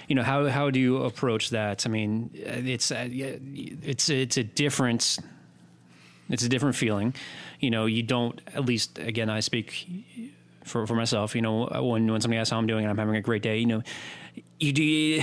[0.07, 1.85] You know how how do you approach that?
[1.85, 5.19] I mean, it's uh, it's it's a different
[6.29, 7.13] it's a different feeling.
[7.59, 9.87] You know, you don't, at least, again, I speak
[10.63, 13.15] for, for myself, you know, when, when somebody asks how I'm doing and I'm having
[13.15, 13.83] a great day, you know,
[14.59, 15.21] you do,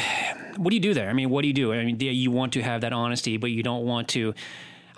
[0.56, 1.08] what do you do there?
[1.08, 1.72] I mean, what do you do?
[1.72, 4.34] I mean, you want to have that honesty, but you don't want to,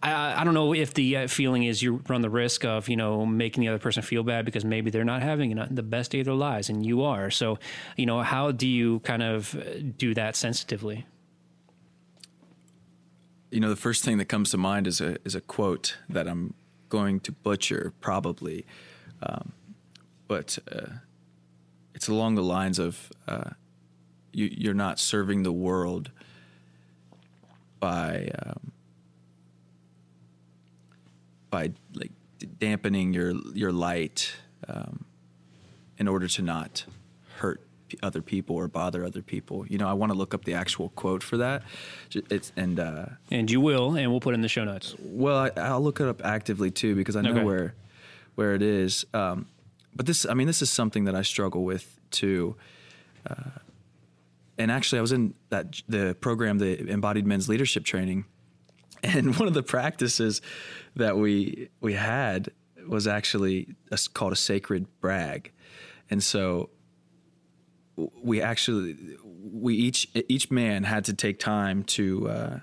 [0.02, 2.96] I, I don't know if the uh, feeling is you run the risk of you
[2.96, 6.20] know making the other person feel bad because maybe they're not having the best day
[6.20, 7.30] of their lives and you are.
[7.30, 7.58] So,
[7.96, 9.56] you know, how do you kind of
[9.96, 11.06] do that sensitively?
[13.50, 16.26] You know, the first thing that comes to mind is a is a quote that
[16.26, 16.54] I'm
[16.88, 18.66] going to butcher probably,
[19.22, 19.52] um,
[20.26, 20.86] but uh,
[21.94, 23.50] it's along the lines of uh,
[24.32, 26.10] you, you're not serving the world
[27.78, 28.71] by um,
[31.52, 32.10] by like
[32.58, 34.32] dampening your your light
[34.66, 35.04] um,
[35.98, 36.84] in order to not
[37.36, 37.60] hurt
[38.02, 39.66] other people or bother other people.
[39.68, 41.62] You know, I want to look up the actual quote for that.
[42.12, 44.96] It's and uh, and you will, and we'll put it in the show notes.
[44.98, 47.44] Well, I, will look it up actively too because I know okay.
[47.44, 47.74] where
[48.34, 49.04] where it is.
[49.14, 49.46] Um,
[49.94, 52.56] but this, I mean, this is something that I struggle with too.
[53.28, 53.58] Uh,
[54.58, 58.24] and actually, I was in that the program, the Embodied Men's Leadership Training,
[59.02, 60.40] and one of the practices
[60.96, 62.50] that we we had
[62.86, 65.52] was actually a, called a sacred brag,
[66.10, 66.70] and so
[67.96, 72.58] we actually we each each man had to take time to uh,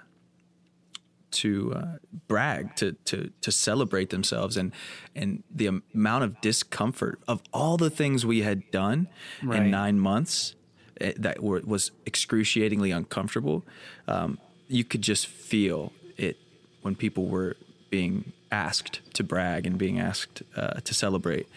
[1.31, 1.85] to uh,
[2.27, 4.71] brag to to to celebrate themselves and
[5.15, 9.07] and the amount of discomfort of all the things we had done
[9.43, 9.61] right.
[9.61, 10.55] in nine months
[10.99, 13.63] eh, that were was excruciatingly uncomfortable.
[14.07, 16.37] Um, you could just feel it
[16.81, 17.55] when people were
[17.89, 21.47] being asked to brag and being asked uh, to celebrate.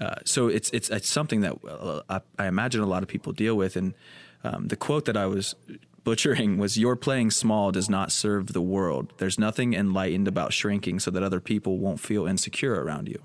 [0.00, 3.32] Uh, so it's, it's, it's something that uh, I, I, imagine a lot of people
[3.32, 3.76] deal with.
[3.76, 3.94] And
[4.42, 5.54] um, the quote that I was
[6.02, 9.12] butchering was "Your playing small does not serve the world.
[9.18, 13.22] There's nothing enlightened about shrinking so that other people won't feel insecure around you."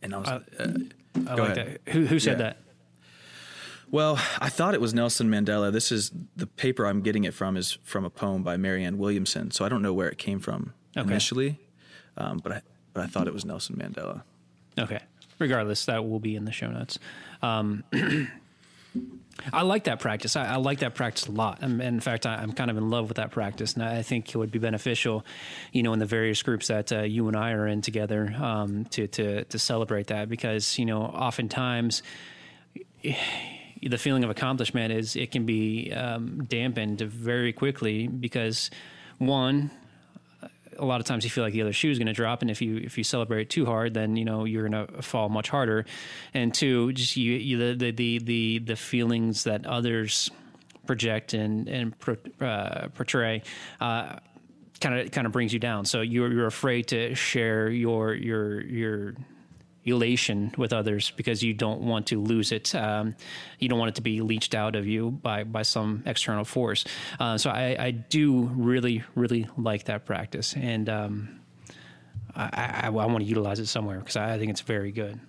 [0.00, 0.40] And I was, uh,
[1.26, 1.80] I like ahead.
[1.84, 1.92] that.
[1.92, 2.44] Who, who said yeah.
[2.44, 2.58] that?
[3.90, 5.72] Well, I thought it was Nelson Mandela.
[5.72, 9.50] This is the paper I'm getting it from is from a poem by Marianne Williamson.
[9.50, 11.08] So I don't know where it came from okay.
[11.08, 11.58] initially,
[12.16, 14.22] um, but I but I thought it was Nelson Mandela.
[14.78, 15.00] Okay.
[15.38, 16.98] Regardless, that will be in the show notes.
[17.42, 17.84] Um,
[19.52, 20.36] I like that practice.
[20.36, 21.58] I, I, like that practice a lot.
[21.60, 24.28] And in fact, I, am kind of in love with that practice, and I think
[24.28, 25.24] it would be beneficial,
[25.72, 28.84] you know, in the various groups that uh, you and I are in together um,
[28.86, 32.02] to to to celebrate that because you know, oftentimes.
[33.88, 38.70] The feeling of accomplishment is it can be um, dampened very quickly because
[39.18, 39.70] one,
[40.78, 42.50] a lot of times you feel like the other shoe is going to drop, and
[42.50, 45.48] if you if you celebrate too hard, then you know you're going to fall much
[45.48, 45.84] harder.
[46.32, 50.30] And two, just you, you the, the the the feelings that others
[50.86, 53.42] project and and pro, uh, portray.
[53.80, 55.84] kind of kind of brings you down.
[55.84, 59.14] So you're you're afraid to share your your your
[59.84, 62.74] elation with others because you don't want to lose it.
[62.74, 63.14] Um,
[63.58, 66.84] you don't want it to be leached out of you by by some external force.
[67.20, 71.40] Uh, so I, I, do really really like that practice, and um,
[72.34, 75.20] I, I, I want to utilize it somewhere because I think it's very good.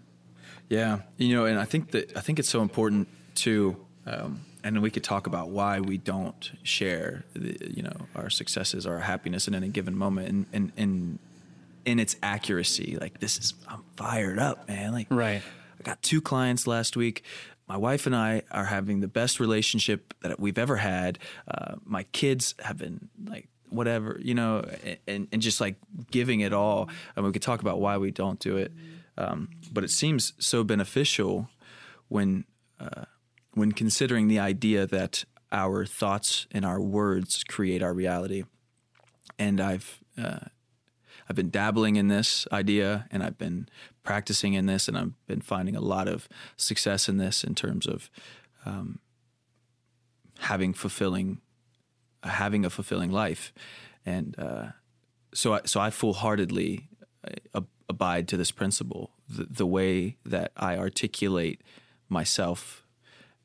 [0.70, 3.78] Yeah, you know, and I think that I think it's so important too.
[4.06, 8.88] Um, and we could talk about why we don't share, the, you know, our successes,
[8.88, 11.20] our happiness in any given moment, and and, and
[11.86, 12.98] in its accuracy.
[13.00, 14.92] Like this is I'm fired up, man.
[14.92, 15.42] Like right.
[15.80, 17.24] I got two clients last week.
[17.68, 21.18] My wife and I are having the best relationship that we've ever had.
[21.48, 24.64] Uh, my kids have been like whatever, you know,
[25.08, 25.76] and, and just like
[26.12, 26.90] giving it all.
[27.16, 28.72] And we could talk about why we don't do it.
[29.18, 31.50] Um, but it seems so beneficial
[32.08, 32.46] when
[32.80, 33.06] uh,
[33.54, 38.44] when considering the idea that our thoughts and our words create our reality.
[39.40, 40.40] And I've uh,
[41.30, 43.68] I've been dabbling in this idea and I've been
[44.04, 47.88] practicing in this and I've been finding a lot of success in this in terms
[47.88, 48.10] of
[48.66, 49.00] um,
[50.40, 51.42] having fulfilling
[52.24, 53.54] uh, having a fulfilling life.
[54.06, 54.68] And uh,
[55.34, 56.90] so I, so I full heartedly
[57.54, 59.12] uh, abide to this principle.
[59.28, 61.62] The, the way that I articulate
[62.10, 62.84] myself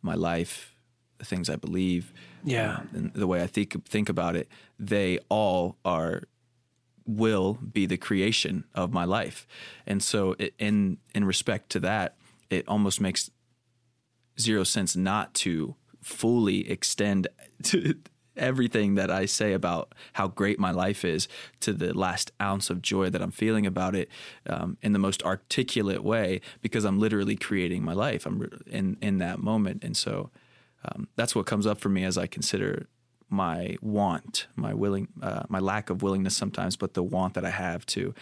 [0.02, 0.74] my life
[1.18, 2.12] the things I believe
[2.44, 2.80] yeah.
[2.94, 6.22] and the way I think think about it they all are
[7.16, 9.46] will be the creation of my life.
[9.86, 12.16] And so it, in in respect to that,
[12.48, 13.30] it almost makes
[14.38, 17.28] zero sense not to fully extend
[17.64, 17.94] to
[18.36, 21.28] everything that I say about how great my life is
[21.60, 24.08] to the last ounce of joy that I'm feeling about it
[24.46, 28.24] um, in the most articulate way because I'm literally creating my life.
[28.26, 30.30] I'm in in that moment, and so
[30.84, 32.88] um, that's what comes up for me as I consider
[33.30, 37.50] my want, my willing, uh, my lack of willingness sometimes, but the want that I
[37.50, 38.14] have to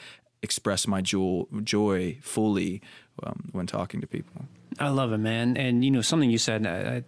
[0.43, 2.83] express my joy, joy fully
[3.23, 4.45] um, when talking to people.
[4.79, 5.57] I love it, man.
[5.57, 7.01] And you know, something you said, uh,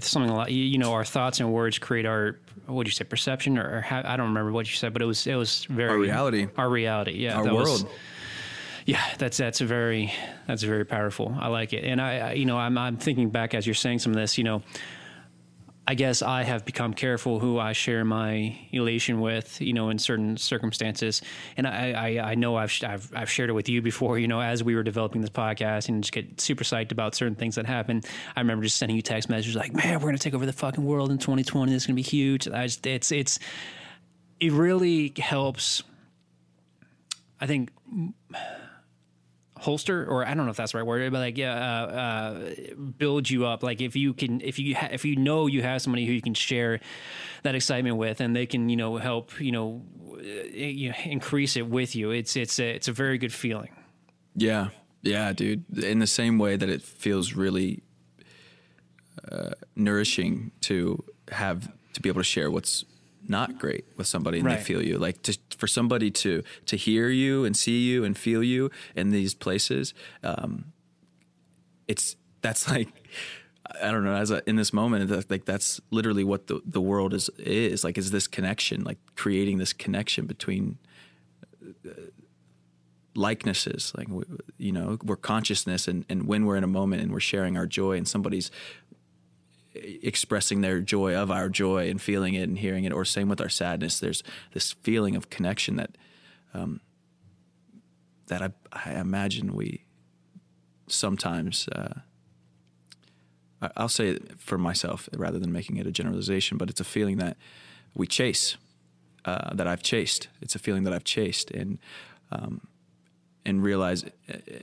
[0.00, 0.50] something a lot.
[0.50, 3.80] You know, our thoughts and words create our what did you say, perception, or, or
[3.80, 6.48] how, I don't remember what you said, but it was it was very our reality.
[6.56, 7.36] Our reality, yeah.
[7.36, 7.84] Our world.
[7.84, 7.86] Was,
[8.86, 10.12] yeah, that's that's a very
[10.48, 11.36] that's very powerful.
[11.38, 14.00] I like it, and I, I you know I'm I'm thinking back as you're saying
[14.00, 14.62] some of this, you know
[15.86, 19.98] I guess I have become careful who I share my elation with, you know, in
[19.98, 21.22] certain circumstances.
[21.56, 24.40] And I, I, I know I've, I've, I've, shared it with you before, you know,
[24.40, 27.66] as we were developing this podcast and just get super psyched about certain things that
[27.66, 28.02] happen.
[28.36, 30.52] I remember just sending you text messages like, man, we're going to take over the
[30.52, 31.72] fucking world in 2020.
[31.72, 32.44] This is going to be huge.
[32.44, 33.40] Just, it's, it's,
[34.38, 35.82] it really helps.
[37.40, 37.70] I think
[39.62, 42.74] holster or I don't know if that's the right word, but like yeah, uh, uh,
[42.98, 43.62] build you up.
[43.62, 46.20] Like if you can, if you ha- if you know you have somebody who you
[46.20, 46.80] can share
[47.44, 49.82] that excitement with, and they can you know help you know,
[50.52, 52.10] you know increase it with you.
[52.10, 53.70] It's it's a, it's a very good feeling.
[54.34, 54.68] Yeah,
[55.02, 55.78] yeah, dude.
[55.78, 57.82] In the same way that it feels really
[59.30, 62.84] uh, nourishing to have to be able to share what's
[63.28, 64.58] not great with somebody and right.
[64.58, 68.18] they feel you like to, for somebody to to hear you and see you and
[68.18, 70.72] feel you in these places um,
[71.86, 72.88] it's that's like
[73.80, 74.14] I don't know.
[74.14, 77.96] As a, in this moment, like that's literally what the the world is is like.
[77.96, 80.78] Is this connection, like creating this connection between
[81.64, 81.90] uh,
[83.14, 84.08] likenesses, like
[84.58, 87.66] you know, we're consciousness, and and when we're in a moment and we're sharing our
[87.66, 88.50] joy, and somebody's
[89.74, 93.40] expressing their joy of our joy and feeling it and hearing it, or same with
[93.40, 93.98] our sadness.
[93.98, 95.96] There's this feeling of connection that
[96.54, 96.80] um,
[98.26, 99.84] that I, I, imagine we
[100.86, 101.68] sometimes.
[101.68, 102.00] Uh,
[103.76, 107.18] I'll say it for myself rather than making it a generalization, but it's a feeling
[107.18, 107.36] that
[107.94, 108.56] we chase,
[109.24, 110.26] uh, that I've chased.
[110.40, 111.78] It's a feeling that I've chased, and
[112.30, 112.66] um,
[113.44, 114.04] and realize,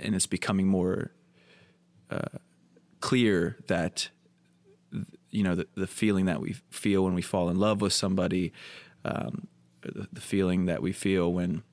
[0.02, 1.12] and it's becoming more
[2.12, 2.40] uh,
[3.00, 4.10] clear that
[5.32, 8.52] you know the, the feeling that we feel when we fall in love with somebody,
[9.06, 9.48] um,
[9.82, 11.64] the, the, feeling that we feel when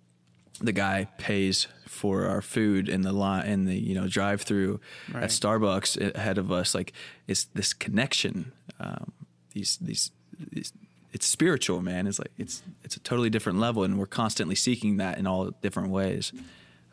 [0.60, 4.80] the guy pays for our food in the line in the you know drive through
[5.12, 5.24] right.
[5.24, 6.74] at Starbucks ahead of us.
[6.74, 6.92] Like
[7.26, 8.52] it's this connection.
[8.78, 9.12] Um,
[9.52, 10.72] these, these these
[11.12, 12.06] it's spiritual, man.
[12.06, 15.50] It's like it's it's a totally different level, and we're constantly seeking that in all
[15.62, 16.32] different ways.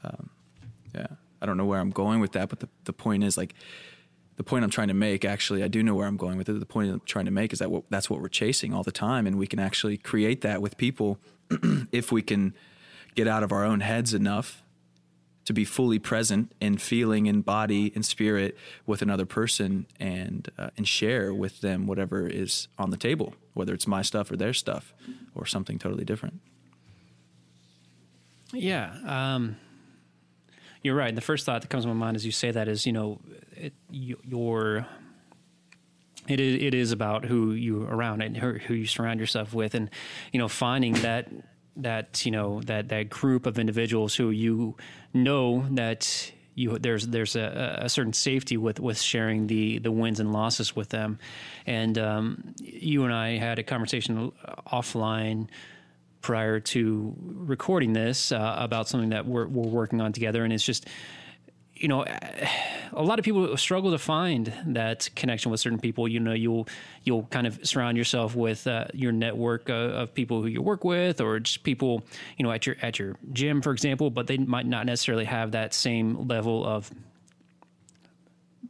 [0.03, 0.29] Um,
[0.95, 1.07] yeah,
[1.41, 3.53] I don't know where I'm going with that, but the the point is like
[4.35, 6.59] the point I'm trying to make, actually, I do know where I'm going with it.
[6.59, 8.91] The point I'm trying to make is that what, that's what we're chasing all the
[8.91, 11.19] time, and we can actually create that with people
[11.91, 12.53] if we can
[13.15, 14.63] get out of our own heads enough
[15.45, 20.69] to be fully present in feeling in body and spirit with another person and uh,
[20.77, 24.53] and share with them whatever is on the table, whether it's my stuff or their
[24.53, 24.93] stuff
[25.35, 26.39] or something totally different.
[28.53, 28.95] Yeah.
[29.05, 29.57] Um,
[30.83, 31.07] you're right.
[31.07, 32.91] And The first thought that comes to my mind as you say that is, you
[32.91, 33.19] know,
[33.55, 34.85] it, your
[36.27, 39.89] it is it is about who you around and who, you surround yourself with, and
[40.31, 41.29] you know, finding that
[41.77, 44.75] that you know that that group of individuals who you
[45.13, 50.19] know that you there's there's a, a, certain safety with with sharing the the wins
[50.19, 51.19] and losses with them,
[51.65, 54.31] and um, you and I had a conversation
[54.67, 55.47] offline
[56.23, 60.65] prior to recording this uh, about something that we're we're working on together, and it's
[60.65, 60.87] just
[61.75, 62.05] you know,
[62.93, 66.07] a lot of people struggle to find that connection with certain people.
[66.07, 66.67] You know, you'll
[67.03, 70.85] you'll kind of surround yourself with uh, your network uh, of people who you work
[70.85, 72.03] with, or just people,
[72.37, 74.09] you know, at your at your gym, for example.
[74.09, 76.89] But they might not necessarily have that same level of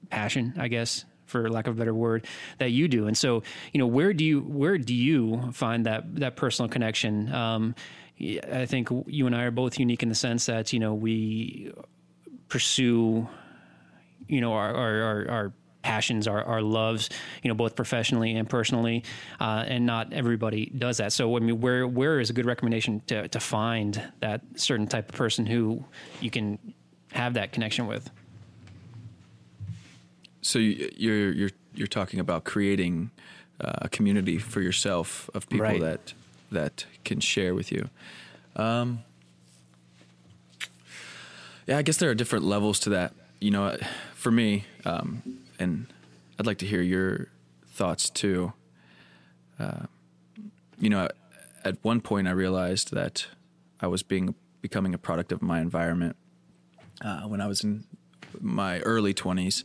[0.10, 2.28] passion, I guess, for lack of a better word,
[2.60, 3.08] that you do.
[3.08, 7.34] And so, you know, where do you where do you find that that personal connection?
[7.34, 7.76] Um,
[8.20, 11.74] I think you and I are both unique in the sense that you know we
[12.54, 13.28] pursue,
[14.28, 17.10] you know, our, our, our passions, our, our loves,
[17.42, 19.04] you know, both professionally and personally,
[19.40, 21.12] uh, and not everybody does that.
[21.14, 25.10] So, I mean, where where is a good recommendation to to find that certain type
[25.10, 25.84] of person who
[26.22, 26.60] you can
[27.12, 28.10] have that connection with?
[30.44, 33.12] So you're you're you're talking about creating
[33.60, 35.82] uh, a community for yourself of people right.
[35.82, 36.14] that
[36.52, 37.90] that can share with you.
[38.56, 39.00] Um,
[41.66, 43.14] yeah, I guess there are different levels to that.
[43.40, 43.78] You know,
[44.14, 45.24] for me, um,
[45.60, 45.88] and
[46.38, 47.28] I'd like to hear your
[47.68, 48.54] thoughts too.
[49.60, 49.86] Uh,
[50.78, 51.08] you know,
[51.64, 53.28] at one point I realized that
[53.80, 56.16] I was being becoming a product of my environment
[57.02, 57.86] uh, when I was in
[58.42, 59.64] my early twenties,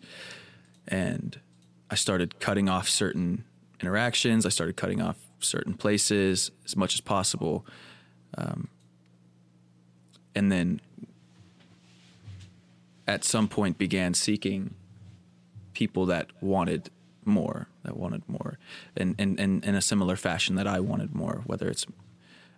[0.89, 1.39] and
[1.91, 3.45] I started cutting off certain
[3.81, 4.45] interactions.
[4.45, 7.65] I started cutting off certain places as much as possible,
[8.37, 8.69] um,
[10.35, 10.81] and then
[13.07, 14.75] at some point began seeking
[15.73, 16.91] people that wanted
[17.25, 18.59] more, that wanted more,
[18.97, 21.43] and and, and in a similar fashion that I wanted more.
[21.47, 21.87] Whether it's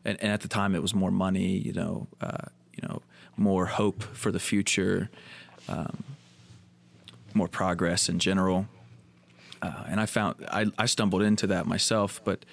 [0.04, 3.02] and, and at the time it was more money, you know, uh, you know,
[3.36, 5.10] more hope for the future,
[5.68, 6.02] um,
[7.34, 8.66] more progress in general.
[9.62, 12.44] Uh, and I found I, I stumbled into that myself, but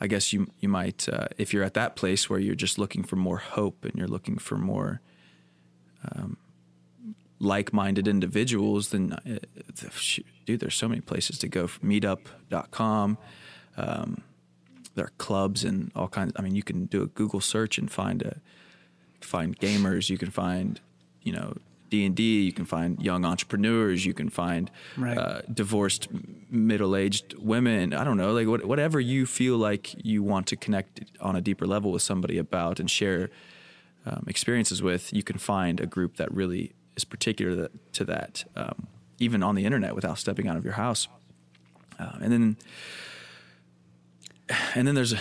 [0.00, 3.02] I guess you you might uh, if you're at that place where you're just looking
[3.02, 5.00] for more hope and you're looking for more
[6.12, 6.36] um,
[7.38, 9.38] like-minded individuals, then uh,
[10.44, 11.66] dude, there's so many places to go.
[11.66, 13.18] Meetup.com.
[13.76, 14.22] Um,
[14.94, 16.32] there are clubs and all kinds.
[16.36, 18.36] I mean, you can do a Google search and find a
[19.20, 20.10] find gamers.
[20.10, 20.80] You can find
[21.22, 21.56] you know
[21.92, 22.22] D and D.
[22.48, 24.06] You can find young entrepreneurs.
[24.06, 25.18] You can find right.
[25.18, 26.08] uh, divorced,
[26.50, 27.92] middle-aged women.
[27.92, 31.40] I don't know, like what, whatever you feel like you want to connect on a
[31.40, 33.28] deeper level with somebody about and share
[34.06, 35.12] um, experiences with.
[35.12, 38.86] You can find a group that really is particular to that, um,
[39.18, 41.08] even on the internet without stepping out of your house.
[41.98, 42.56] Uh, and then,
[44.74, 45.20] and then there's a,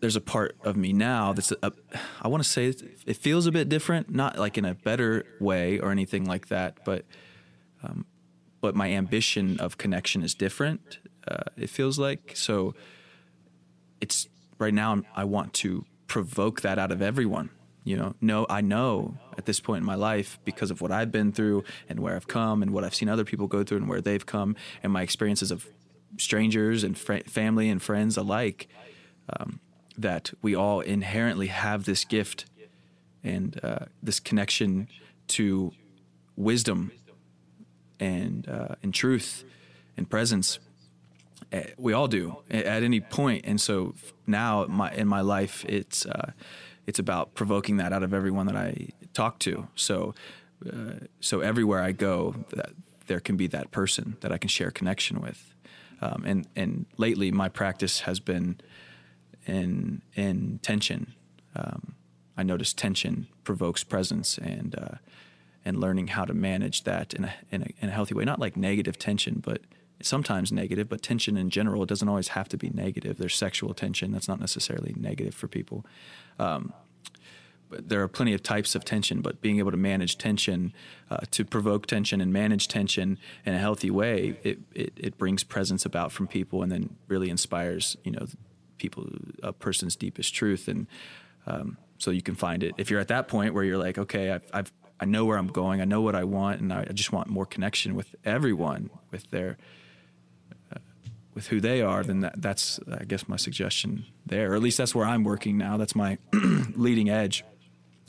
[0.00, 2.66] there's a part of me now that's I want to say
[3.06, 6.78] it feels a bit different, not like in a better way or anything like that,
[6.84, 7.04] but
[7.82, 8.06] um,
[8.60, 10.98] but my ambition of connection is different.
[11.26, 12.74] Uh, it feels like so.
[14.00, 14.28] It's
[14.58, 15.02] right now.
[15.14, 17.50] I want to provoke that out of everyone.
[17.84, 21.10] You know, no, I know at this point in my life because of what I've
[21.10, 23.88] been through and where I've come and what I've seen other people go through and
[23.88, 25.66] where they've come and my experiences of
[26.18, 28.68] strangers and fr- family and friends alike.
[29.34, 29.60] Um,
[29.98, 32.46] that we all inherently have this gift
[33.22, 34.88] and uh, this connection
[35.28, 35.72] to
[36.36, 36.92] wisdom
[37.98, 39.44] and uh, and truth
[39.96, 40.58] and presence.
[41.52, 43.94] Uh, we all do at any point, and so
[44.26, 46.32] now my, in my life, it's uh,
[46.86, 49.68] it's about provoking that out of everyone that I talk to.
[49.74, 50.14] So
[50.66, 52.70] uh, so everywhere I go, that
[53.06, 55.54] there can be that person that I can share connection with.
[56.00, 58.60] Um, and and lately, my practice has been
[59.50, 61.14] in in tension.
[61.54, 61.94] Um,
[62.36, 64.96] I notice tension provokes presence, and uh,
[65.64, 68.24] and learning how to manage that in a, in a in a healthy way.
[68.24, 69.60] Not like negative tension, but
[70.00, 70.88] sometimes negative.
[70.88, 73.18] But tension in general, it doesn't always have to be negative.
[73.18, 75.84] There's sexual tension that's not necessarily negative for people.
[76.38, 76.72] Um,
[77.68, 80.72] but there are plenty of types of tension, but being able to manage tension,
[81.08, 85.44] uh, to provoke tension and manage tension in a healthy way, it, it, it brings
[85.44, 88.26] presence about from people, and then really inspires you know
[88.80, 89.08] people
[89.42, 90.66] a person's deepest truth.
[90.66, 90.86] And
[91.46, 92.74] um, so you can find it.
[92.78, 95.48] If you're at that point where you're like okay I've, I've I know where I'm
[95.48, 98.90] going I know what I want and I, I just want more connection with everyone
[99.10, 99.58] with their
[100.74, 100.78] uh,
[101.34, 104.52] with who they are then that, that's I guess my suggestion there.
[104.52, 105.76] Or at least that's where I'm working now.
[105.76, 107.44] That's my leading edge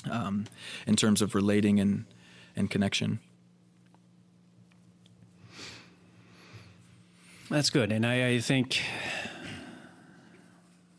[0.09, 0.45] um,
[0.87, 2.05] in terms of relating and
[2.55, 3.19] and connection.
[7.49, 7.91] That's good.
[7.91, 8.81] And I, I think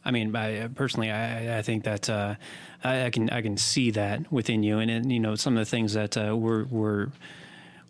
[0.04, 2.34] I mean, I, personally, I, I think that uh,
[2.82, 5.60] I, I, can I can see that within you, and, and you know some of
[5.60, 7.08] the things that uh, we're we're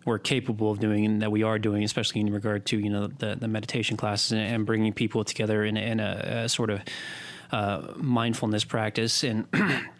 [0.05, 3.07] we're capable of doing and that we are doing, especially in regard to you know
[3.07, 6.81] the, the meditation classes and, and bringing people together in, in a, a sort of
[7.51, 9.47] uh, mindfulness practice, and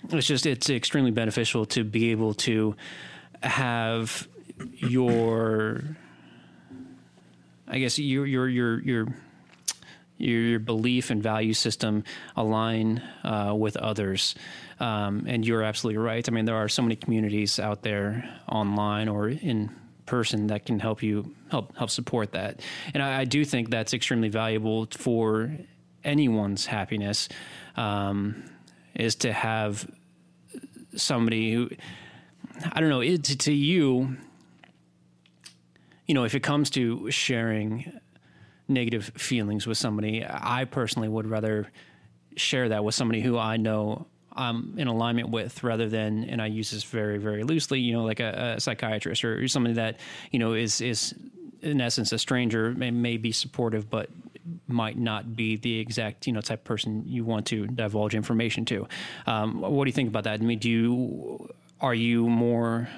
[0.10, 2.76] it's just it's extremely beneficial to be able to
[3.42, 4.28] have
[4.78, 5.82] your,
[7.68, 9.08] I guess your your your your
[10.24, 12.04] your belief and value system
[12.36, 14.36] align uh, with others.
[14.80, 16.28] Um, and you're absolutely right.
[16.28, 19.70] I mean, there are so many communities out there online or in
[20.06, 22.62] person that can help you help help support that.
[22.94, 25.52] And I, I do think that's extremely valuable for
[26.04, 27.30] anyone's happiness.
[27.76, 28.44] Um,
[28.96, 29.90] is to have
[30.96, 31.70] somebody who
[32.72, 34.18] I don't know it, to, to you.
[36.06, 37.92] You know, if it comes to sharing
[38.68, 41.72] negative feelings with somebody, I personally would rather
[42.36, 46.48] share that with somebody who I know I'm in alignment with rather than, and I
[46.48, 50.00] use this very, very loosely, you know, like a, a psychiatrist or, somebody that,
[50.32, 51.14] you know, is, is
[51.62, 54.10] in essence a stranger, may, may be supportive, but
[54.68, 58.66] might not be the exact, you know, type of person you want to divulge information
[58.66, 58.88] to.
[59.28, 60.42] Um, what do you think about that?
[60.42, 62.90] I mean, do you, are you more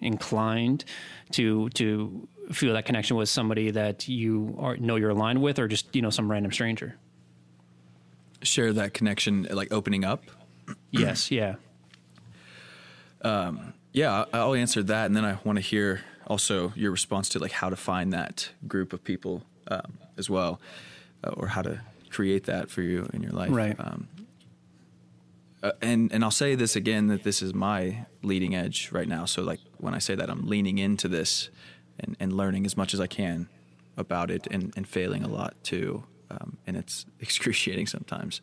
[0.00, 0.84] inclined
[1.32, 5.68] to, to feel that connection with somebody that you are, know you're aligned with, or
[5.68, 6.96] just you know some random stranger?
[8.42, 10.24] Share that connection, like opening up.
[10.90, 11.30] yes.
[11.30, 11.56] Yeah.
[13.22, 17.38] Um, yeah, I'll answer that, and then I want to hear also your response to
[17.38, 20.60] like how to find that group of people um, as well,
[21.22, 21.80] uh, or how to
[22.10, 23.50] create that for you in your life.
[23.50, 23.76] Right.
[23.78, 24.08] Um,
[25.62, 29.24] uh, and and I'll say this again that this is my leading edge right now.
[29.24, 31.48] So like when I say that, I'm leaning into this
[32.00, 33.48] and, and learning as much as I can
[33.96, 36.04] about it and, and failing a lot too.
[36.30, 38.40] Um, and it's excruciating sometimes.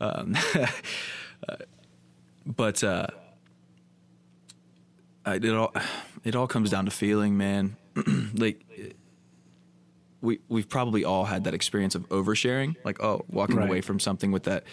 [0.00, 0.36] Um,
[1.48, 1.56] uh,
[2.46, 3.08] but uh,
[5.26, 5.72] it all
[6.24, 7.76] it all comes down to feeling, man.
[8.34, 8.64] like
[10.20, 13.68] we we've probably all had that experience of oversharing, like oh, walking Right.
[13.68, 14.64] away from something with that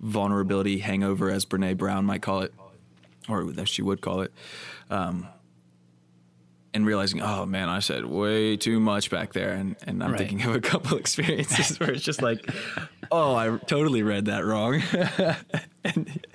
[0.00, 2.52] vulnerability hangover, as Brene Brown might call it,
[3.28, 4.32] or that she would call it,
[4.90, 5.26] um,
[6.74, 10.18] and realizing, oh man, I said way too much back there, and and I'm Right.
[10.18, 12.48] thinking of a couple experiences where it's just like,
[13.12, 14.80] oh, I totally read that wrong,
[15.84, 16.26] and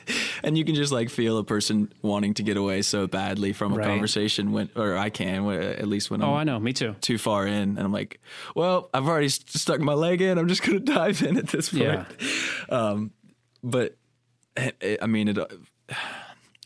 [0.44, 3.74] and you can just like feel a person wanting to get away so badly from
[3.74, 3.88] a Right.
[3.88, 6.60] conversation when, or I can, when, at least when oh, I'm Oh, I know.
[6.60, 6.96] Me too.
[7.02, 8.20] too far in and I'm like,
[8.56, 10.38] well, I've already st- stuck my leg in.
[10.38, 11.84] I'm just going to dive in at this point.
[11.84, 12.06] Yeah.
[12.70, 13.12] Um,
[13.64, 13.96] but
[14.56, 15.48] it, I mean, it, uh,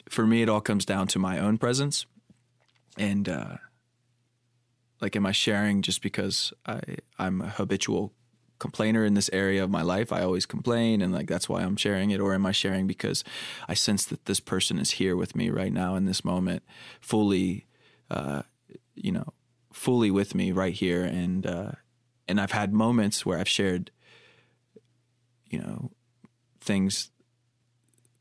[0.09, 2.05] for me, it all comes down to my own presence.
[2.97, 3.57] And, uh,
[4.99, 6.81] like, am I sharing just because I,
[7.17, 8.13] I'm a habitual
[8.59, 10.11] complainer in this area of my life?
[10.11, 12.19] I always complain and like, that's why I'm sharing it.
[12.19, 13.23] Or am I sharing because
[13.67, 16.63] I sense that this person is here with me right now in this moment,
[16.99, 17.65] fully,
[18.09, 18.43] uh,
[18.93, 19.33] you know,
[19.73, 21.03] fully with me right here.
[21.03, 21.71] And, uh,
[22.27, 23.89] and I've had moments where I've shared,
[25.49, 25.91] you know,
[26.61, 27.09] things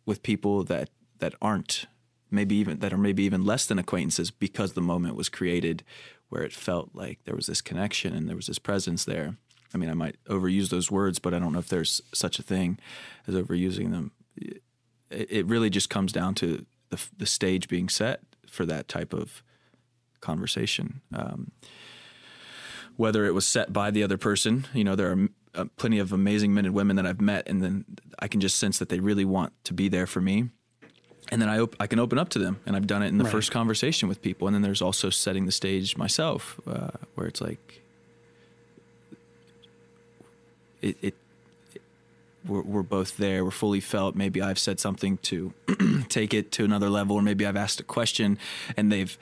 [0.07, 1.87] with people that that aren't
[2.31, 5.83] maybe even that are maybe even less than acquaintances because the moment was created
[6.29, 9.37] where it felt like there was this connection and there was this presence there.
[9.75, 12.43] I mean, I might overuse those words, but I don't know if there's such a
[12.43, 12.79] thing
[13.27, 14.13] as overusing them.
[15.11, 19.43] It, really just comes down to the the stage being set for that type of
[20.21, 21.01] conversation.
[21.13, 21.51] Um,
[22.97, 26.13] whether it was set by the other person, you know, there are uh, plenty of
[26.13, 27.85] amazing men and women that I've met, and then
[28.19, 30.51] I can just sense that they really want to be there for me.
[31.31, 33.19] And then I op- I can open up to them, and I've done it in
[33.19, 33.31] the Right.
[33.33, 34.49] first conversation with people.
[34.49, 37.83] And then there's also setting the stage myself, uh, where it's like,
[40.83, 41.15] it, it,
[41.75, 41.83] it
[42.47, 43.45] we're, we're both there.
[43.45, 44.15] We're fully felt.
[44.17, 45.53] Maybe I've said something to
[46.09, 48.39] take it to another level, or maybe I've asked a question
[48.77, 49.17] and they've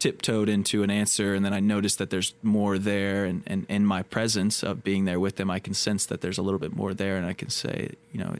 [0.00, 3.86] tiptoed into an answer, and then I notice that there's more there, and, and in
[3.86, 6.76] my presence of being there with them, I can sense that there's a little bit
[6.76, 8.34] more there, and I can say, you know,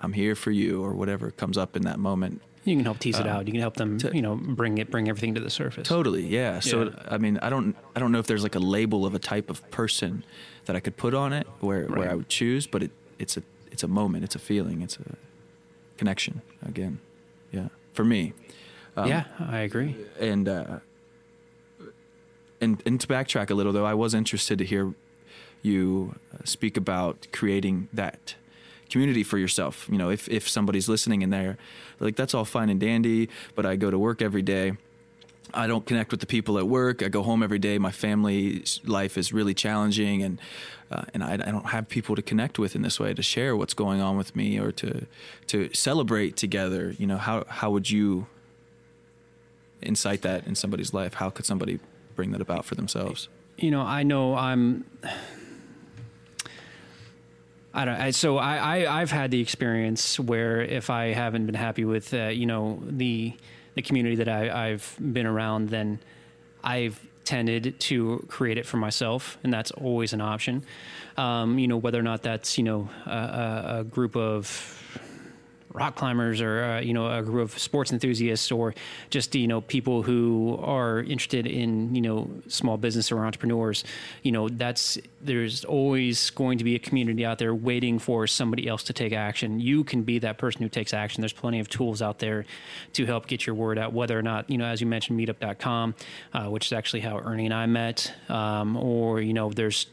[0.00, 2.40] I'm here for you, or whatever comes up in that moment.
[2.64, 3.46] You can help tease it Um, out.
[3.46, 5.86] You can help them, to- you know, bring it, bring everything to the surface.
[5.86, 6.60] Totally, yeah.
[6.60, 6.90] So Yeah.
[7.10, 9.50] I mean, I don't, I don't know if there's like a label of a type
[9.50, 10.24] of person
[10.64, 13.42] that I could put on it, where where I would choose, but it, it's a,
[13.70, 15.16] it's a moment, it's a feeling, it's a
[15.98, 16.40] connection.
[16.66, 17.00] Again,
[17.52, 18.32] yeah, for me.
[18.96, 19.94] Um, yeah, I agree.
[20.18, 20.78] and uh,
[22.60, 24.94] and and to backtrack a little though, I was interested to hear
[25.62, 28.36] you uh, speak about creating that
[28.90, 29.88] community for yourself.
[29.90, 31.56] You know, if if somebody's listening in they're
[31.98, 34.72] like, that's all fine and dandy, but I go to work every day.
[35.52, 37.02] I don't connect with the people at work.
[37.02, 37.78] I go home every day.
[37.78, 40.40] My family's life is really challenging, and
[40.90, 43.56] uh, and I, I don't have people to connect with in this way to share
[43.56, 45.06] what's going on with me or to
[45.48, 46.94] to celebrate together.
[46.98, 48.26] You know, how how would you
[49.80, 51.14] incite that in somebody's life?
[51.14, 51.78] How could somebody
[52.16, 53.28] bring that about for themselves?
[53.56, 54.84] you know, I know I'm.
[57.76, 58.00] I don't.
[58.00, 62.14] I, so I, I I've had the experience where if I haven't been happy with
[62.14, 63.34] uh, you know the
[63.74, 65.98] the community that I, I've been around, then
[66.62, 70.64] I've tended to create it for myself, and that's always an option.
[71.16, 74.80] Um, you know, whether or not that's you know a, a group of
[75.74, 78.74] rock climbers or uh, you know a group of sports enthusiasts or
[79.10, 83.82] just you know people who are interested in you know small business or entrepreneurs
[84.22, 88.68] you know that's there's always going to be a community out there waiting for somebody
[88.68, 91.68] else to take action you can be that person who takes action there's plenty of
[91.68, 92.44] tools out there
[92.92, 95.92] to help get your word out whether or not you know as you mentioned meetup.com
[96.34, 99.86] uh, which is actually how ernie and i met um, or you know there's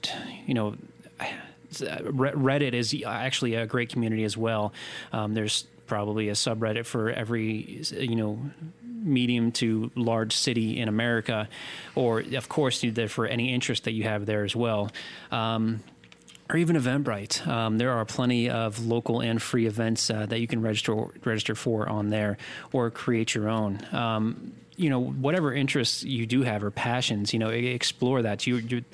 [0.46, 0.76] you know
[1.72, 4.74] Reddit is actually a great community as well.
[5.14, 8.40] Um, there's probably a subreddit for every you know
[8.82, 11.50] medium to large city in America,
[11.96, 14.90] or of course there for any interest that you have there as well.
[15.34, 15.84] Um,
[16.50, 17.46] or even Eventbrite.
[17.46, 21.56] Um, there are plenty of local and free events uh, that you can register register
[21.56, 22.38] for on there,
[22.72, 23.86] or create your own.
[23.92, 28.48] Um, you know, whatever interests you do have or passions, you know, explore that.
[28.48, 28.86] You, you,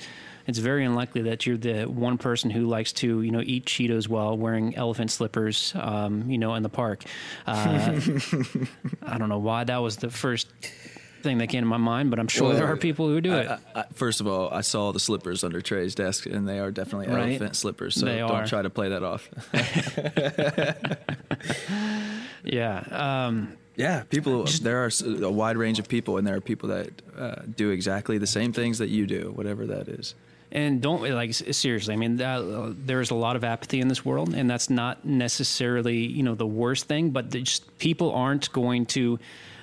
[0.48, 4.08] it's very unlikely that you're the one person who likes to, you know, eat Cheetos
[4.08, 7.04] while wearing elephant slippers, um, you know, in the park.
[7.46, 8.00] Uh,
[9.04, 10.48] I don't know why that was the first
[11.24, 13.48] thing that came to my mind, but I'm sure there are people who do it.
[13.48, 16.72] I, I, first of all, I saw the slippers under Trey's desk, and they are
[16.72, 17.30] definitely Right.
[17.32, 17.96] elephant slippers.
[17.96, 18.46] So They don't are.
[18.48, 19.28] try to play that off.
[22.44, 22.80] Yeah.
[23.28, 24.46] Um, Yeah, people.
[24.62, 24.90] There are
[25.24, 28.54] a wide range of people, and there are people that uh, do exactly the same
[28.54, 30.16] things that you do, whatever that is.
[30.52, 31.94] And don't like seriously.
[31.94, 35.98] I mean, uh, there's a lot of apathy in this world, and that's not necessarily
[35.98, 37.10] you know the worst thing.
[37.10, 39.20] But just people aren't going to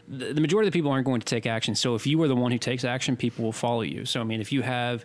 [0.06, 1.74] the majority of the people aren't going to take action.
[1.74, 4.04] So if you are the one who takes action, people will follow you.
[4.04, 5.04] So I mean, if you have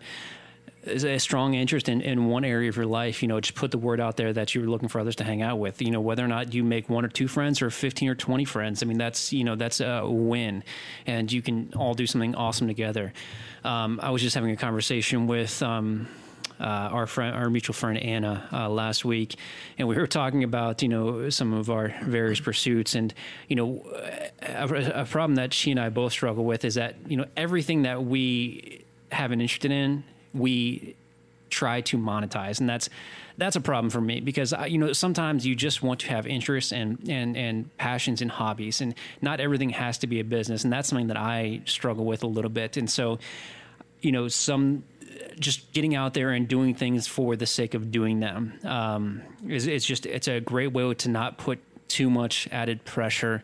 [1.03, 3.77] a strong interest in, in one area of your life, you know, just put the
[3.77, 5.81] word out there that you're looking for others to hang out with.
[5.81, 8.45] You know, whether or not you make one or two friends or 15 or 20
[8.45, 10.63] friends, I mean, that's, you know, that's a win.
[11.05, 13.13] And you can all do something awesome together.
[13.63, 16.07] Um, I was just having a conversation with, um,
[16.59, 19.35] uh, our friend, our mutual friend Anna, uh, last week,
[19.77, 23.13] and we were talking about you know some of our various pursuits, and
[23.47, 23.81] you know
[24.41, 27.83] a, a problem that she and I both struggle with is that you know everything
[27.83, 30.03] that we have an interest in,
[30.33, 30.95] we
[31.49, 32.89] try to monetize, and that's
[33.37, 36.27] that's a problem for me because I, you know sometimes you just want to have
[36.27, 40.63] interests and and and passions and hobbies, and not everything has to be a business,
[40.63, 43.19] and that's something that I struggle with a little bit, and so
[44.01, 44.83] you know some
[45.39, 49.67] just getting out there and doing things for the sake of doing them um, is
[49.67, 53.43] it's just it's a great way to not put too much added pressure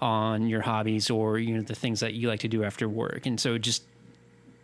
[0.00, 3.26] on your hobbies or you know the things that you like to do after work.
[3.26, 3.82] And so just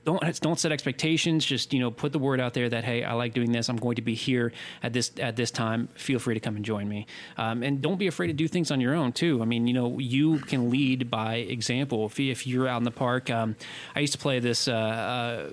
[0.05, 1.45] don't don't set expectations.
[1.45, 3.69] Just you know put the word out there that hey i like doing this.
[3.69, 5.89] I'm going to be here at this at this time.
[5.95, 7.07] Feel free to come and join me.
[7.37, 9.41] Um, and don't be afraid to do things on your own too.
[9.43, 12.07] I mean you know you can lead by example.
[12.07, 13.57] If, if you're out in the park um,
[13.95, 15.51] i used to play this uh, uh,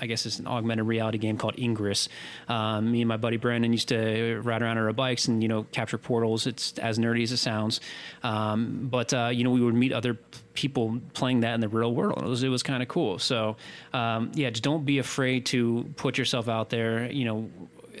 [0.00, 2.08] I guess it's an augmented reality game called Ingress.
[2.48, 5.48] Um, me and my buddy Brandon used to ride around on our bikes and you
[5.48, 6.46] know capture portals.
[6.46, 7.80] It's as nerdy as it sounds,
[8.22, 10.18] um, but uh, you know we would meet other
[10.54, 12.22] people playing that in the real world.
[12.22, 13.18] It was was kind of cool.
[13.18, 13.56] So
[13.92, 17.10] um, yeah, just don't be afraid to put yourself out there.
[17.10, 17.50] You know,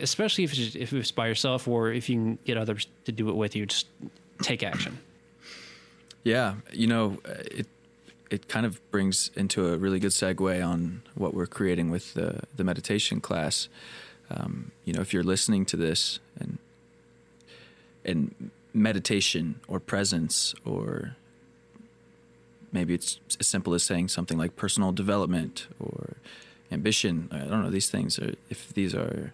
[0.00, 3.28] especially if it's, if it's by yourself or if you can get others to do
[3.28, 3.66] it with you.
[3.66, 3.86] Just
[4.42, 4.98] take action.
[6.24, 7.66] Yeah, you know it
[8.30, 12.40] it kind of brings into a really good segue on what we're creating with the
[12.56, 13.68] the meditation class.
[14.30, 16.58] Um, you know, if you're listening to this and
[18.04, 21.16] and meditation or presence or
[22.72, 26.16] maybe it's as simple as saying something like personal development or
[26.70, 27.28] ambition.
[27.32, 29.32] I don't know these things are if these are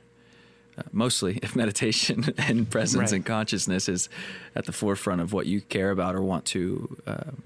[0.79, 3.17] uh, mostly if meditation and presence right.
[3.17, 4.09] and consciousness is
[4.55, 7.43] at the forefront of what you care about or want to um,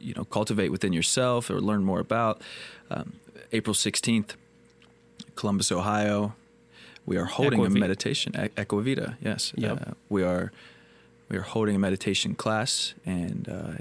[0.00, 2.42] you know cultivate within yourself or learn more about.
[2.90, 3.14] Um,
[3.52, 4.36] April sixteenth,
[5.34, 6.34] Columbus, Ohio.
[7.06, 9.16] We are holding a meditation Equivita.
[9.20, 9.80] Yes, yep.
[9.80, 10.52] Uh, we are.
[11.30, 13.72] We are holding a meditation class, and uh,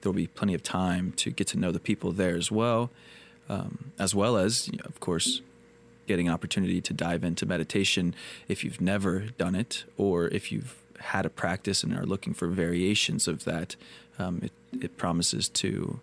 [0.00, 2.88] there will be plenty of time to get to know the people there as well,
[3.50, 5.42] um, as well as, you know, of course,
[6.06, 8.14] getting an opportunity to dive into meditation
[8.48, 12.46] if you've never done it, or if you've had a practice and are looking for
[12.46, 13.76] variations of that
[14.18, 14.52] um, it,
[14.82, 16.00] it promises to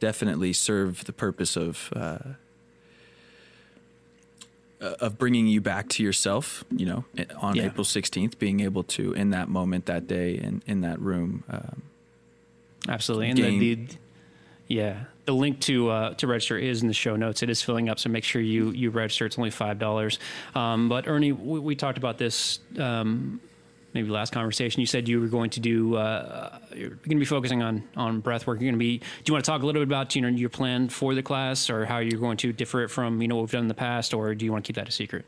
[0.00, 2.34] definitely serve the purpose of uh,
[4.80, 6.64] of bringing you back to yourself.
[6.70, 7.04] You know,
[7.36, 7.64] on yeah.
[7.64, 11.44] April sixteenth, being able to in that moment, that day, in in that room.
[11.50, 11.82] Um,
[12.88, 13.96] Absolutely, and gain, the, the,
[14.68, 17.42] yeah, the link to uh, to register is in the show notes.
[17.42, 19.26] It is filling up, so make sure you you register.
[19.26, 20.18] It's only five dollars.
[20.54, 23.40] Um, but Ernie, we, we, talked about this um,
[23.94, 27.24] maybe last conversation, you said you were going to do uh, you're going to be
[27.24, 28.60] focusing on on breath work.
[28.60, 28.98] You're going to be.
[28.98, 31.22] Do you want to talk a little bit about you know your plan for the
[31.22, 33.68] class or how you're going to differ it from you know what we've done in
[33.68, 35.24] the past, or do you want to keep that a secret?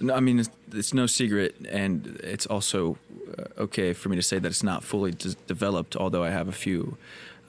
[0.00, 2.98] No, I mean it's, it's no secret, and it's also
[3.38, 5.12] uh, okay for me to say that it's not fully
[5.46, 5.96] developed.
[5.96, 6.96] Although I have a few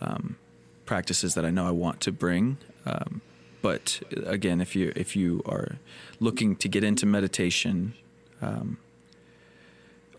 [0.02, 0.38] um,
[0.86, 2.58] practices that I know I want to bring.
[2.86, 3.22] Um,
[3.62, 5.78] but again, if you if you are
[6.20, 7.94] looking to get into meditation.
[8.40, 8.78] Um,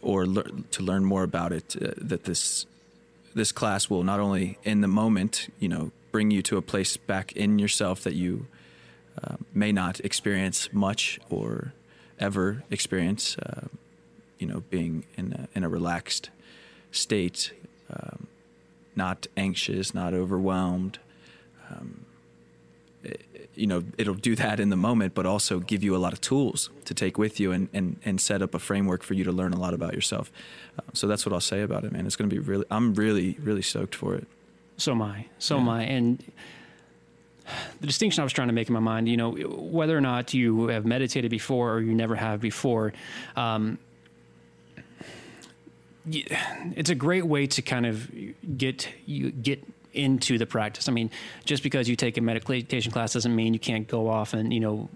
[0.03, 2.67] or to learn more about it, uh, that this
[3.35, 6.97] this class will not only in the moment, you know, bring you to a place
[6.97, 8.47] back in yourself that you
[9.23, 11.73] uh, may not experience much or
[12.19, 13.69] ever experience, uh,
[14.39, 16.31] you know, being in a, in a relaxed
[16.91, 17.53] state,
[17.93, 18.27] um,
[18.97, 20.99] not anxious, not overwhelmed.
[21.71, 22.05] Um,
[23.59, 26.21] you know it'll do that in the moment but also give you a lot of
[26.21, 29.33] tools to take with you and and, and set up a framework for you to
[29.33, 30.31] learn a lot about yourself.
[30.79, 32.07] Uh, so that's what i'll say about it man.
[32.07, 34.27] It's going to be really i'm really really stoked for it.
[34.77, 35.27] So am i.
[35.39, 35.63] So yeah.
[35.63, 35.83] am i.
[35.83, 36.25] And
[37.81, 40.35] the distinction i was trying to make in my mind you know whether or not
[40.35, 42.93] you have meditated before or you never have before
[43.37, 43.79] um,
[46.11, 48.11] it's a great way to kind of
[48.57, 49.63] get you get
[49.99, 50.89] into the practice.
[50.89, 51.11] I mean,
[51.45, 54.61] just because you take a meditation class doesn't mean you can't go off and you
[54.61, 54.89] know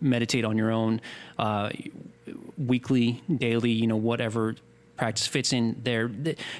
[0.00, 1.00] meditate on your own
[1.38, 1.70] uh,
[2.56, 4.56] weekly, daily, you know, whatever
[4.96, 6.08] practice fits in there.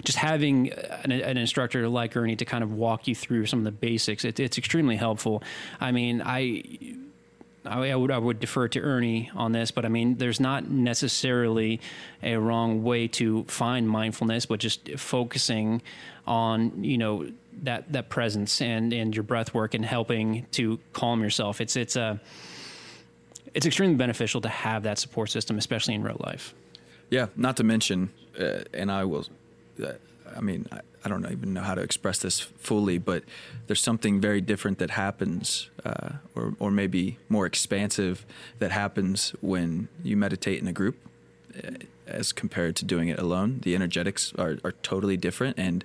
[0.04, 3.64] Just having an, an instructor like Ernie to kind of walk you through some of
[3.64, 5.42] the basics, it, it's extremely helpful.
[5.80, 6.62] I mean, I
[7.66, 11.80] I, would I would defer to Ernie on this, but I mean, there's not necessarily
[12.22, 15.82] a wrong way to find mindfulness, but just focusing
[16.26, 17.26] on you know
[17.62, 21.60] that that presence and and your breath work and helping to calm yourself.
[21.60, 22.20] It's it's a
[23.54, 26.54] it's extremely beneficial to have that support system, especially in real life.
[27.10, 29.26] Yeah, not to mention, uh, and I will,
[29.82, 29.92] uh,
[30.34, 33.22] I mean, I, I don't even know how to express this fully, but
[33.66, 38.26] there's something very different that happens, uh, or, or maybe more expansive,
[38.58, 40.96] that happens when you meditate in a group
[41.62, 41.70] uh,
[42.06, 43.60] as compared to doing it alone.
[43.62, 45.84] The energetics are, are totally different, and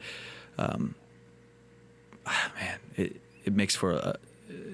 [0.57, 0.95] um,
[2.55, 4.17] man, it, it makes for a,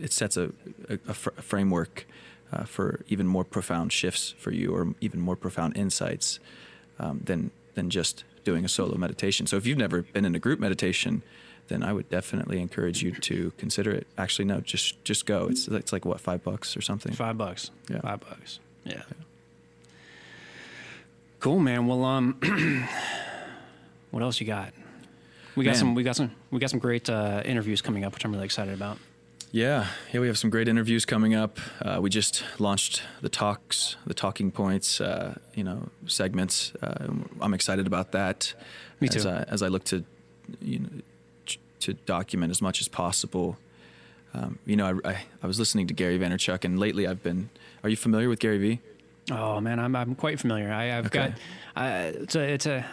[0.02, 0.52] it sets a,
[0.90, 2.06] a, a fr- framework
[2.52, 6.40] uh, for even more profound shifts for you or even more profound insights
[7.00, 9.48] um, than than just doing a solo meditation.
[9.48, 11.24] So if you've never been in a group meditation,
[11.68, 14.08] then I would definitely encourage you to consider it.
[14.18, 15.48] Actually, no, just just go.
[15.48, 17.14] It's it's like what five bucks or something.
[17.14, 17.72] Five bucks.
[17.90, 18.02] Yeah.
[18.02, 18.60] Five bucks.
[18.84, 19.02] Yeah.
[21.40, 21.88] Cool, man.
[21.88, 22.40] Well, um,
[24.12, 24.74] what else you got?
[25.56, 25.80] We got Man.
[25.80, 25.96] some.
[25.96, 26.32] We got some.
[26.52, 28.98] We got some great uh, interviews coming up, which I'm really excited about.
[29.52, 31.60] Yeah, yeah, we have some great interviews coming up.
[31.82, 36.74] Uh, we just launched the talks, the talking points, uh, you know, segments.
[36.84, 37.08] Uh,
[37.40, 38.54] I'm excited about that.
[39.00, 39.30] Me As too.
[39.30, 40.04] I, as I look to,
[40.62, 40.90] you know,
[41.80, 43.58] to document as much as possible.
[44.34, 47.50] Um, you know, I, I, I was listening to Gary Vaynerchuk, and lately I've been.
[47.82, 48.80] Are you familiar with Gary Vee?
[49.32, 50.70] Oh man, I'm I'm quite familiar.
[50.74, 51.34] I, I've Okay.
[51.76, 51.82] got.
[51.82, 52.42] Uh, it's a.
[52.42, 52.86] It's a.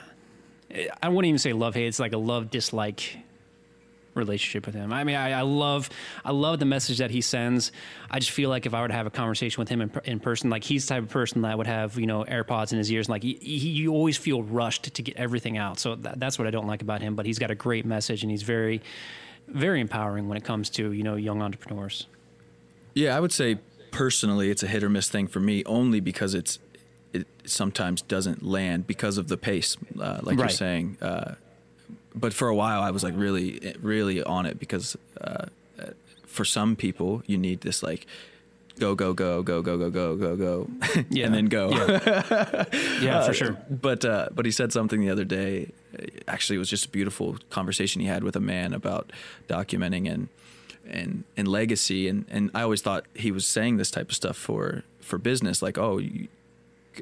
[1.02, 1.86] I wouldn't even say love hate.
[1.86, 3.18] It's like a love dislike
[4.14, 4.92] relationship with him.
[4.92, 5.88] I mean, I, I love,
[6.24, 7.72] I love the message that he sends.
[8.10, 10.20] I just feel like if I were to have a conversation with him in, in
[10.20, 12.90] person, like he's the type of person that would have, you know, AirPods in his
[12.90, 13.08] ears.
[13.08, 15.78] Like he, he, you always feel rushed to get everything out.
[15.78, 17.14] So that, that's what I don't like about him.
[17.14, 18.82] But he's got a great message, and he's very,
[19.48, 22.06] very empowering when it comes to you know young entrepreneurs.
[22.94, 23.58] Yeah, I would say
[23.90, 26.58] personally, it's a hit or miss thing for me, only because it's
[27.12, 30.96] it sometimes doesn't land because of the pace, uh, like you're saying.
[31.00, 31.34] Uh,
[32.14, 35.46] but for a while, I was like really, really on it because uh,
[35.78, 35.86] uh,
[36.26, 38.06] for some people, you need this like
[38.78, 40.70] go, go, go, go, go, go, go, go, go,
[41.10, 41.26] Yeah.
[41.26, 41.70] and then go.
[41.70, 42.64] Yeah,
[43.00, 43.56] yeah, for Uh, sure.
[43.70, 45.70] But uh, but he said something the other day.
[45.98, 49.12] uh, Actually, it was just a beautiful conversation he had with a man about
[49.48, 50.28] documenting and
[50.88, 52.08] and and legacy.
[52.08, 55.62] And and I always thought he was saying this type of stuff for for business,
[55.62, 55.98] like oh.
[55.98, 56.28] You,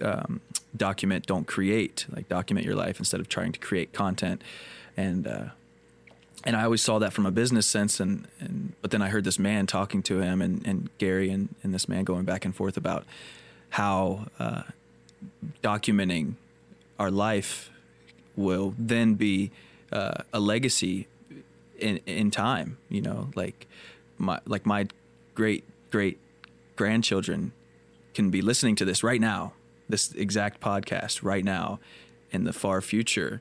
[0.02, 0.40] um,
[0.76, 2.06] document, don't create.
[2.14, 4.42] Like document your life instead of trying to create content,
[4.96, 5.44] and uh,
[6.44, 8.00] and I always saw that from a business sense.
[8.00, 11.54] And, and but then I heard this man talking to him, and, and Gary and,
[11.62, 13.04] and this man going back and forth about
[13.70, 14.62] how uh,
[15.62, 16.34] documenting
[16.98, 17.70] our life
[18.36, 19.50] will then be
[19.92, 21.08] uh, a legacy
[21.78, 22.78] in in time.
[22.88, 23.66] You know, like
[24.18, 24.88] my like my
[25.34, 26.18] great great
[26.76, 27.52] grandchildren
[28.14, 29.52] can be listening to this right now,
[29.90, 31.80] this exact podcast right now,
[32.32, 33.40] in the far future,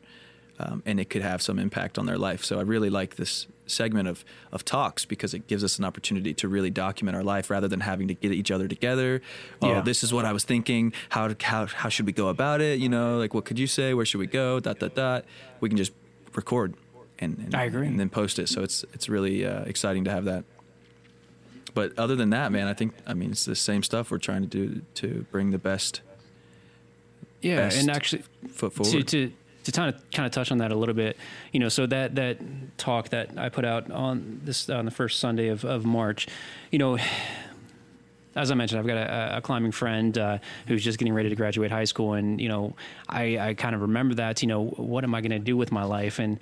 [0.59, 2.43] um, and it could have some impact on their life.
[2.43, 6.33] So I really like this segment of of talks because it gives us an opportunity
[6.33, 9.21] to really document our life rather than having to get each other together.
[9.61, 9.81] Oh, Yeah.
[9.81, 10.91] this is what I was thinking.
[11.09, 12.79] How how how should we go about it?
[12.79, 13.93] You know, like what could you say?
[13.93, 14.59] Where should we go?
[14.59, 15.25] Dot dot dot.
[15.61, 15.91] We can just
[16.35, 16.73] record
[17.19, 17.85] and, and I agree.
[17.87, 18.49] and then post it.
[18.49, 20.43] So it's it's really uh, exciting to have that.
[21.75, 24.41] But other than that, man, I think I mean it's the same stuff we're trying
[24.41, 26.01] to do to bring the best
[27.41, 29.31] Yeah, best and actually, foot to to
[29.63, 31.17] to kind of kind of touch on that a little bit,
[31.51, 32.37] you know, so that that
[32.77, 36.27] talk that I put out on this on the first Sunday of of March,
[36.71, 36.97] you know.
[38.35, 40.37] As I mentioned, I've got a, a climbing friend uh,
[40.67, 42.75] who's just getting ready to graduate high school, and you know,
[43.09, 44.41] I, I kind of remember that.
[44.43, 46.19] You know, what am I going to do with my life?
[46.19, 46.39] And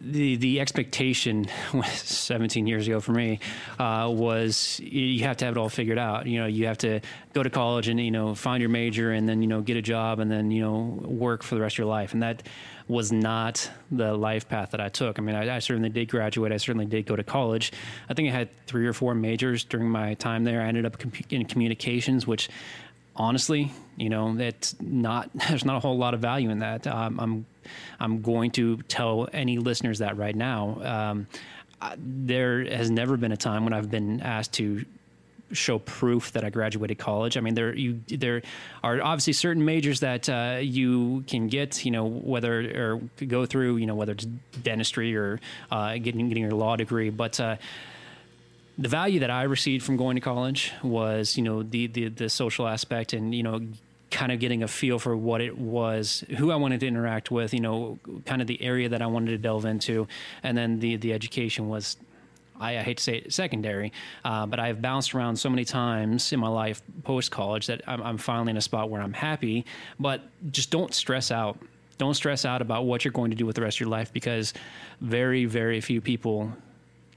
[0.00, 3.40] the the expectation was 17 years ago for me
[3.78, 6.26] uh, was you have to have it all figured out.
[6.26, 7.00] You know, you have to
[7.32, 9.82] go to college and you know find your major and then you know get a
[9.82, 12.12] job and then you know work for the rest of your life.
[12.12, 12.42] And that
[12.86, 15.18] was not the life path that I took.
[15.18, 16.52] I mean, I, I certainly did graduate.
[16.52, 17.72] I certainly did go to college.
[18.08, 20.60] I think I had three or four majors during my time there.
[20.60, 20.96] I ended up
[21.30, 22.50] in communications, which
[23.16, 26.86] honestly, you know, it's not there's not a whole lot of value in that.
[26.86, 27.46] Um, I'm
[28.00, 30.80] I'm going to tell any listeners that right now.
[30.82, 31.26] Um,
[31.80, 34.84] I, there has never been a time when I've been asked to
[35.52, 37.36] show proof that I graduated college.
[37.36, 38.42] I mean, there you there
[38.82, 43.76] are obviously certain majors that uh, you can get, you know, whether or go through,
[43.76, 44.26] you know, whether it's
[44.62, 45.40] dentistry or
[45.70, 47.38] uh, getting getting your law degree, but.
[47.38, 47.56] Uh,
[48.76, 52.28] the value that I received from going to college was, you know, the the, the
[52.28, 53.60] social aspect and you know,
[54.10, 57.54] kind of getting a feel for what it was, who I wanted to interact with,
[57.54, 60.08] you know, kind of the area that I wanted to delve into,
[60.42, 61.96] and then the the education was.
[62.60, 63.92] I, I hate to say it, secondary,
[64.24, 68.00] uh, but I've bounced around so many times in my life post college that I'm,
[68.00, 69.66] I'm finally in a spot where I'm happy.
[69.98, 70.22] But
[70.52, 71.58] just don't stress out
[71.98, 74.12] don't stress out about what you're going to do with the rest of your life
[74.12, 74.52] because
[75.00, 76.52] very, very few people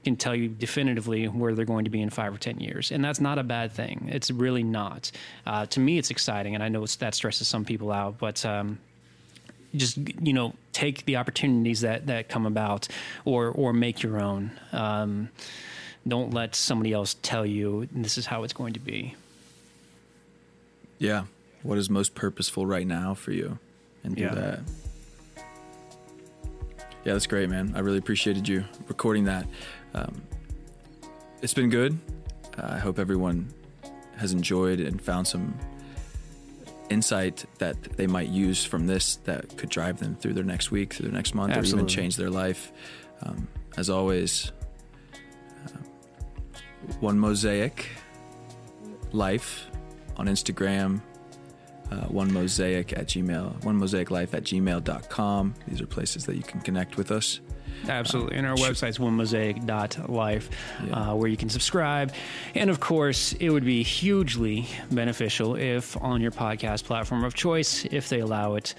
[0.08, 2.90] can tell you definitively where they're going to be in five or 10 years.
[2.90, 4.08] And that's not a bad thing.
[4.12, 5.10] It's really not.
[5.46, 6.54] Uh, to me, it's exciting.
[6.54, 8.78] And I know that stresses some people out, but, um,
[9.76, 12.88] just you know take the opportunities that that come about
[13.26, 15.28] or or make your own um,
[16.06, 19.14] don't let somebody else tell you this is how it's going to be
[20.98, 21.24] yeah
[21.62, 23.58] what is most purposeful right now for you
[24.04, 24.34] and do Yeah.
[24.34, 24.60] that.
[27.04, 27.72] Yeah, that's great, man.
[27.76, 29.46] I really appreciated you recording that.
[29.94, 30.22] Um,
[31.42, 31.98] it's been good.
[32.56, 33.52] Uh, I hope everyone
[34.16, 35.56] has enjoyed and found some
[36.90, 40.94] insight that they might use from this that could drive them through their next week,
[40.94, 42.72] through their next month, or even change their life.
[43.22, 44.52] Um, as always,
[45.66, 46.58] uh,
[47.00, 47.86] one mosaic
[49.12, 49.66] life
[50.16, 51.00] on Instagram,
[51.90, 55.54] uh, one mosaic at gmail, one mosaic life at gmail.com.
[55.68, 57.40] These are places that you can connect with us.
[57.86, 58.36] Absolutely.
[58.36, 60.50] And our website's onemosaic.life,
[60.86, 60.92] Yeah.
[61.10, 62.12] uh, where you can subscribe.
[62.54, 67.84] And of course, it would be hugely beneficial if on your podcast platform of choice,
[67.90, 68.74] if they allow it,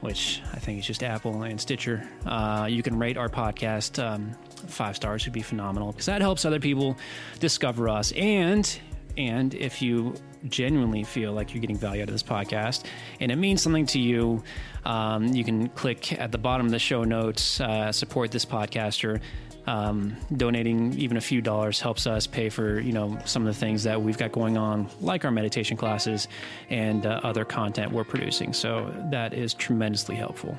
[0.00, 4.02] which I think is just Apple and Stitcher, uh, you can rate our podcast.
[4.02, 4.32] Um,
[4.68, 6.96] five stars would be phenomenal because that helps other people
[7.40, 8.12] discover us.
[8.12, 8.78] And
[9.16, 10.14] and if you
[10.48, 12.84] genuinely feel like you're getting value out of this podcast
[13.20, 14.42] and it means something to you,
[14.84, 19.20] um, you can click at the bottom of the show notes, uh, support this podcaster.
[19.66, 23.60] Um, donating even a few dollars helps us pay for you know some of the
[23.60, 26.26] things that we've got going on, like our meditation classes
[26.70, 28.54] and uh, other content we're producing.
[28.54, 30.56] So that is tremendously helpful.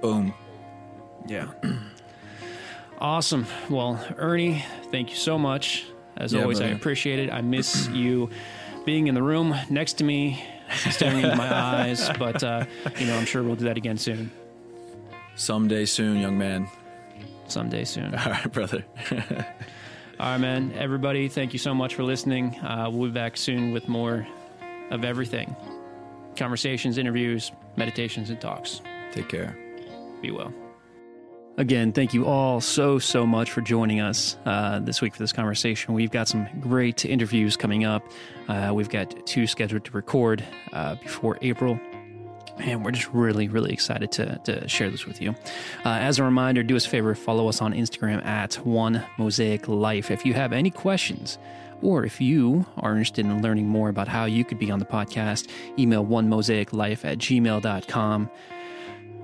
[0.00, 0.32] Boom.
[1.26, 1.50] Yeah.
[2.98, 3.46] awesome.
[3.68, 5.84] Well, Ernie, thank you so much.
[6.16, 7.30] As Yeah, always, I appreciate it.
[7.32, 8.30] I miss you
[8.84, 10.42] being in the room next to me,
[10.90, 12.08] staring into my eyes.
[12.18, 12.64] But, uh,
[12.98, 14.30] you know, I'm sure we'll do that again soon,
[15.34, 16.68] Someday soon, young man.
[17.48, 18.14] someday soon.
[18.14, 18.84] All right, brother.
[20.18, 20.72] All right, man.
[20.76, 22.56] Everybody, thank you so much for listening.
[22.60, 24.26] Uh, we'll be back soon with more
[24.90, 25.54] of everything
[26.36, 28.82] conversations, interviews, meditations, and talks.
[29.12, 29.56] Take care.
[30.20, 30.52] Be well.
[31.58, 35.32] Again, thank you all so, so much for joining us uh, this week for this
[35.32, 35.94] conversation.
[35.94, 38.04] We've got some great interviews coming up.
[38.46, 40.44] Uh, we've got two scheduled to record
[40.74, 41.80] uh, before April.
[42.58, 45.30] And we're just really, really excited to, to share this with you.
[45.84, 49.66] Uh, as a reminder, do us a favor, follow us on Instagram at One Mosaic
[49.66, 50.10] Life.
[50.10, 51.38] If you have any questions,
[51.82, 54.86] or if you are interested in learning more about how you could be on the
[54.86, 55.48] podcast,
[55.78, 58.30] email one mosaiclife at gmail.com.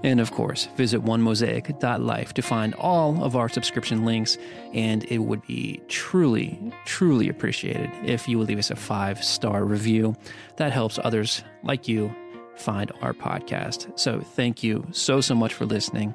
[0.04, 4.36] And of course, visit onemosaic.life to find all of our subscription links.
[4.74, 9.64] And it would be truly, truly appreciated if you would leave us a five star
[9.64, 10.16] review.
[10.56, 12.14] That helps others like you
[12.56, 13.98] find our podcast.
[13.98, 16.14] So thank you so, so much for listening.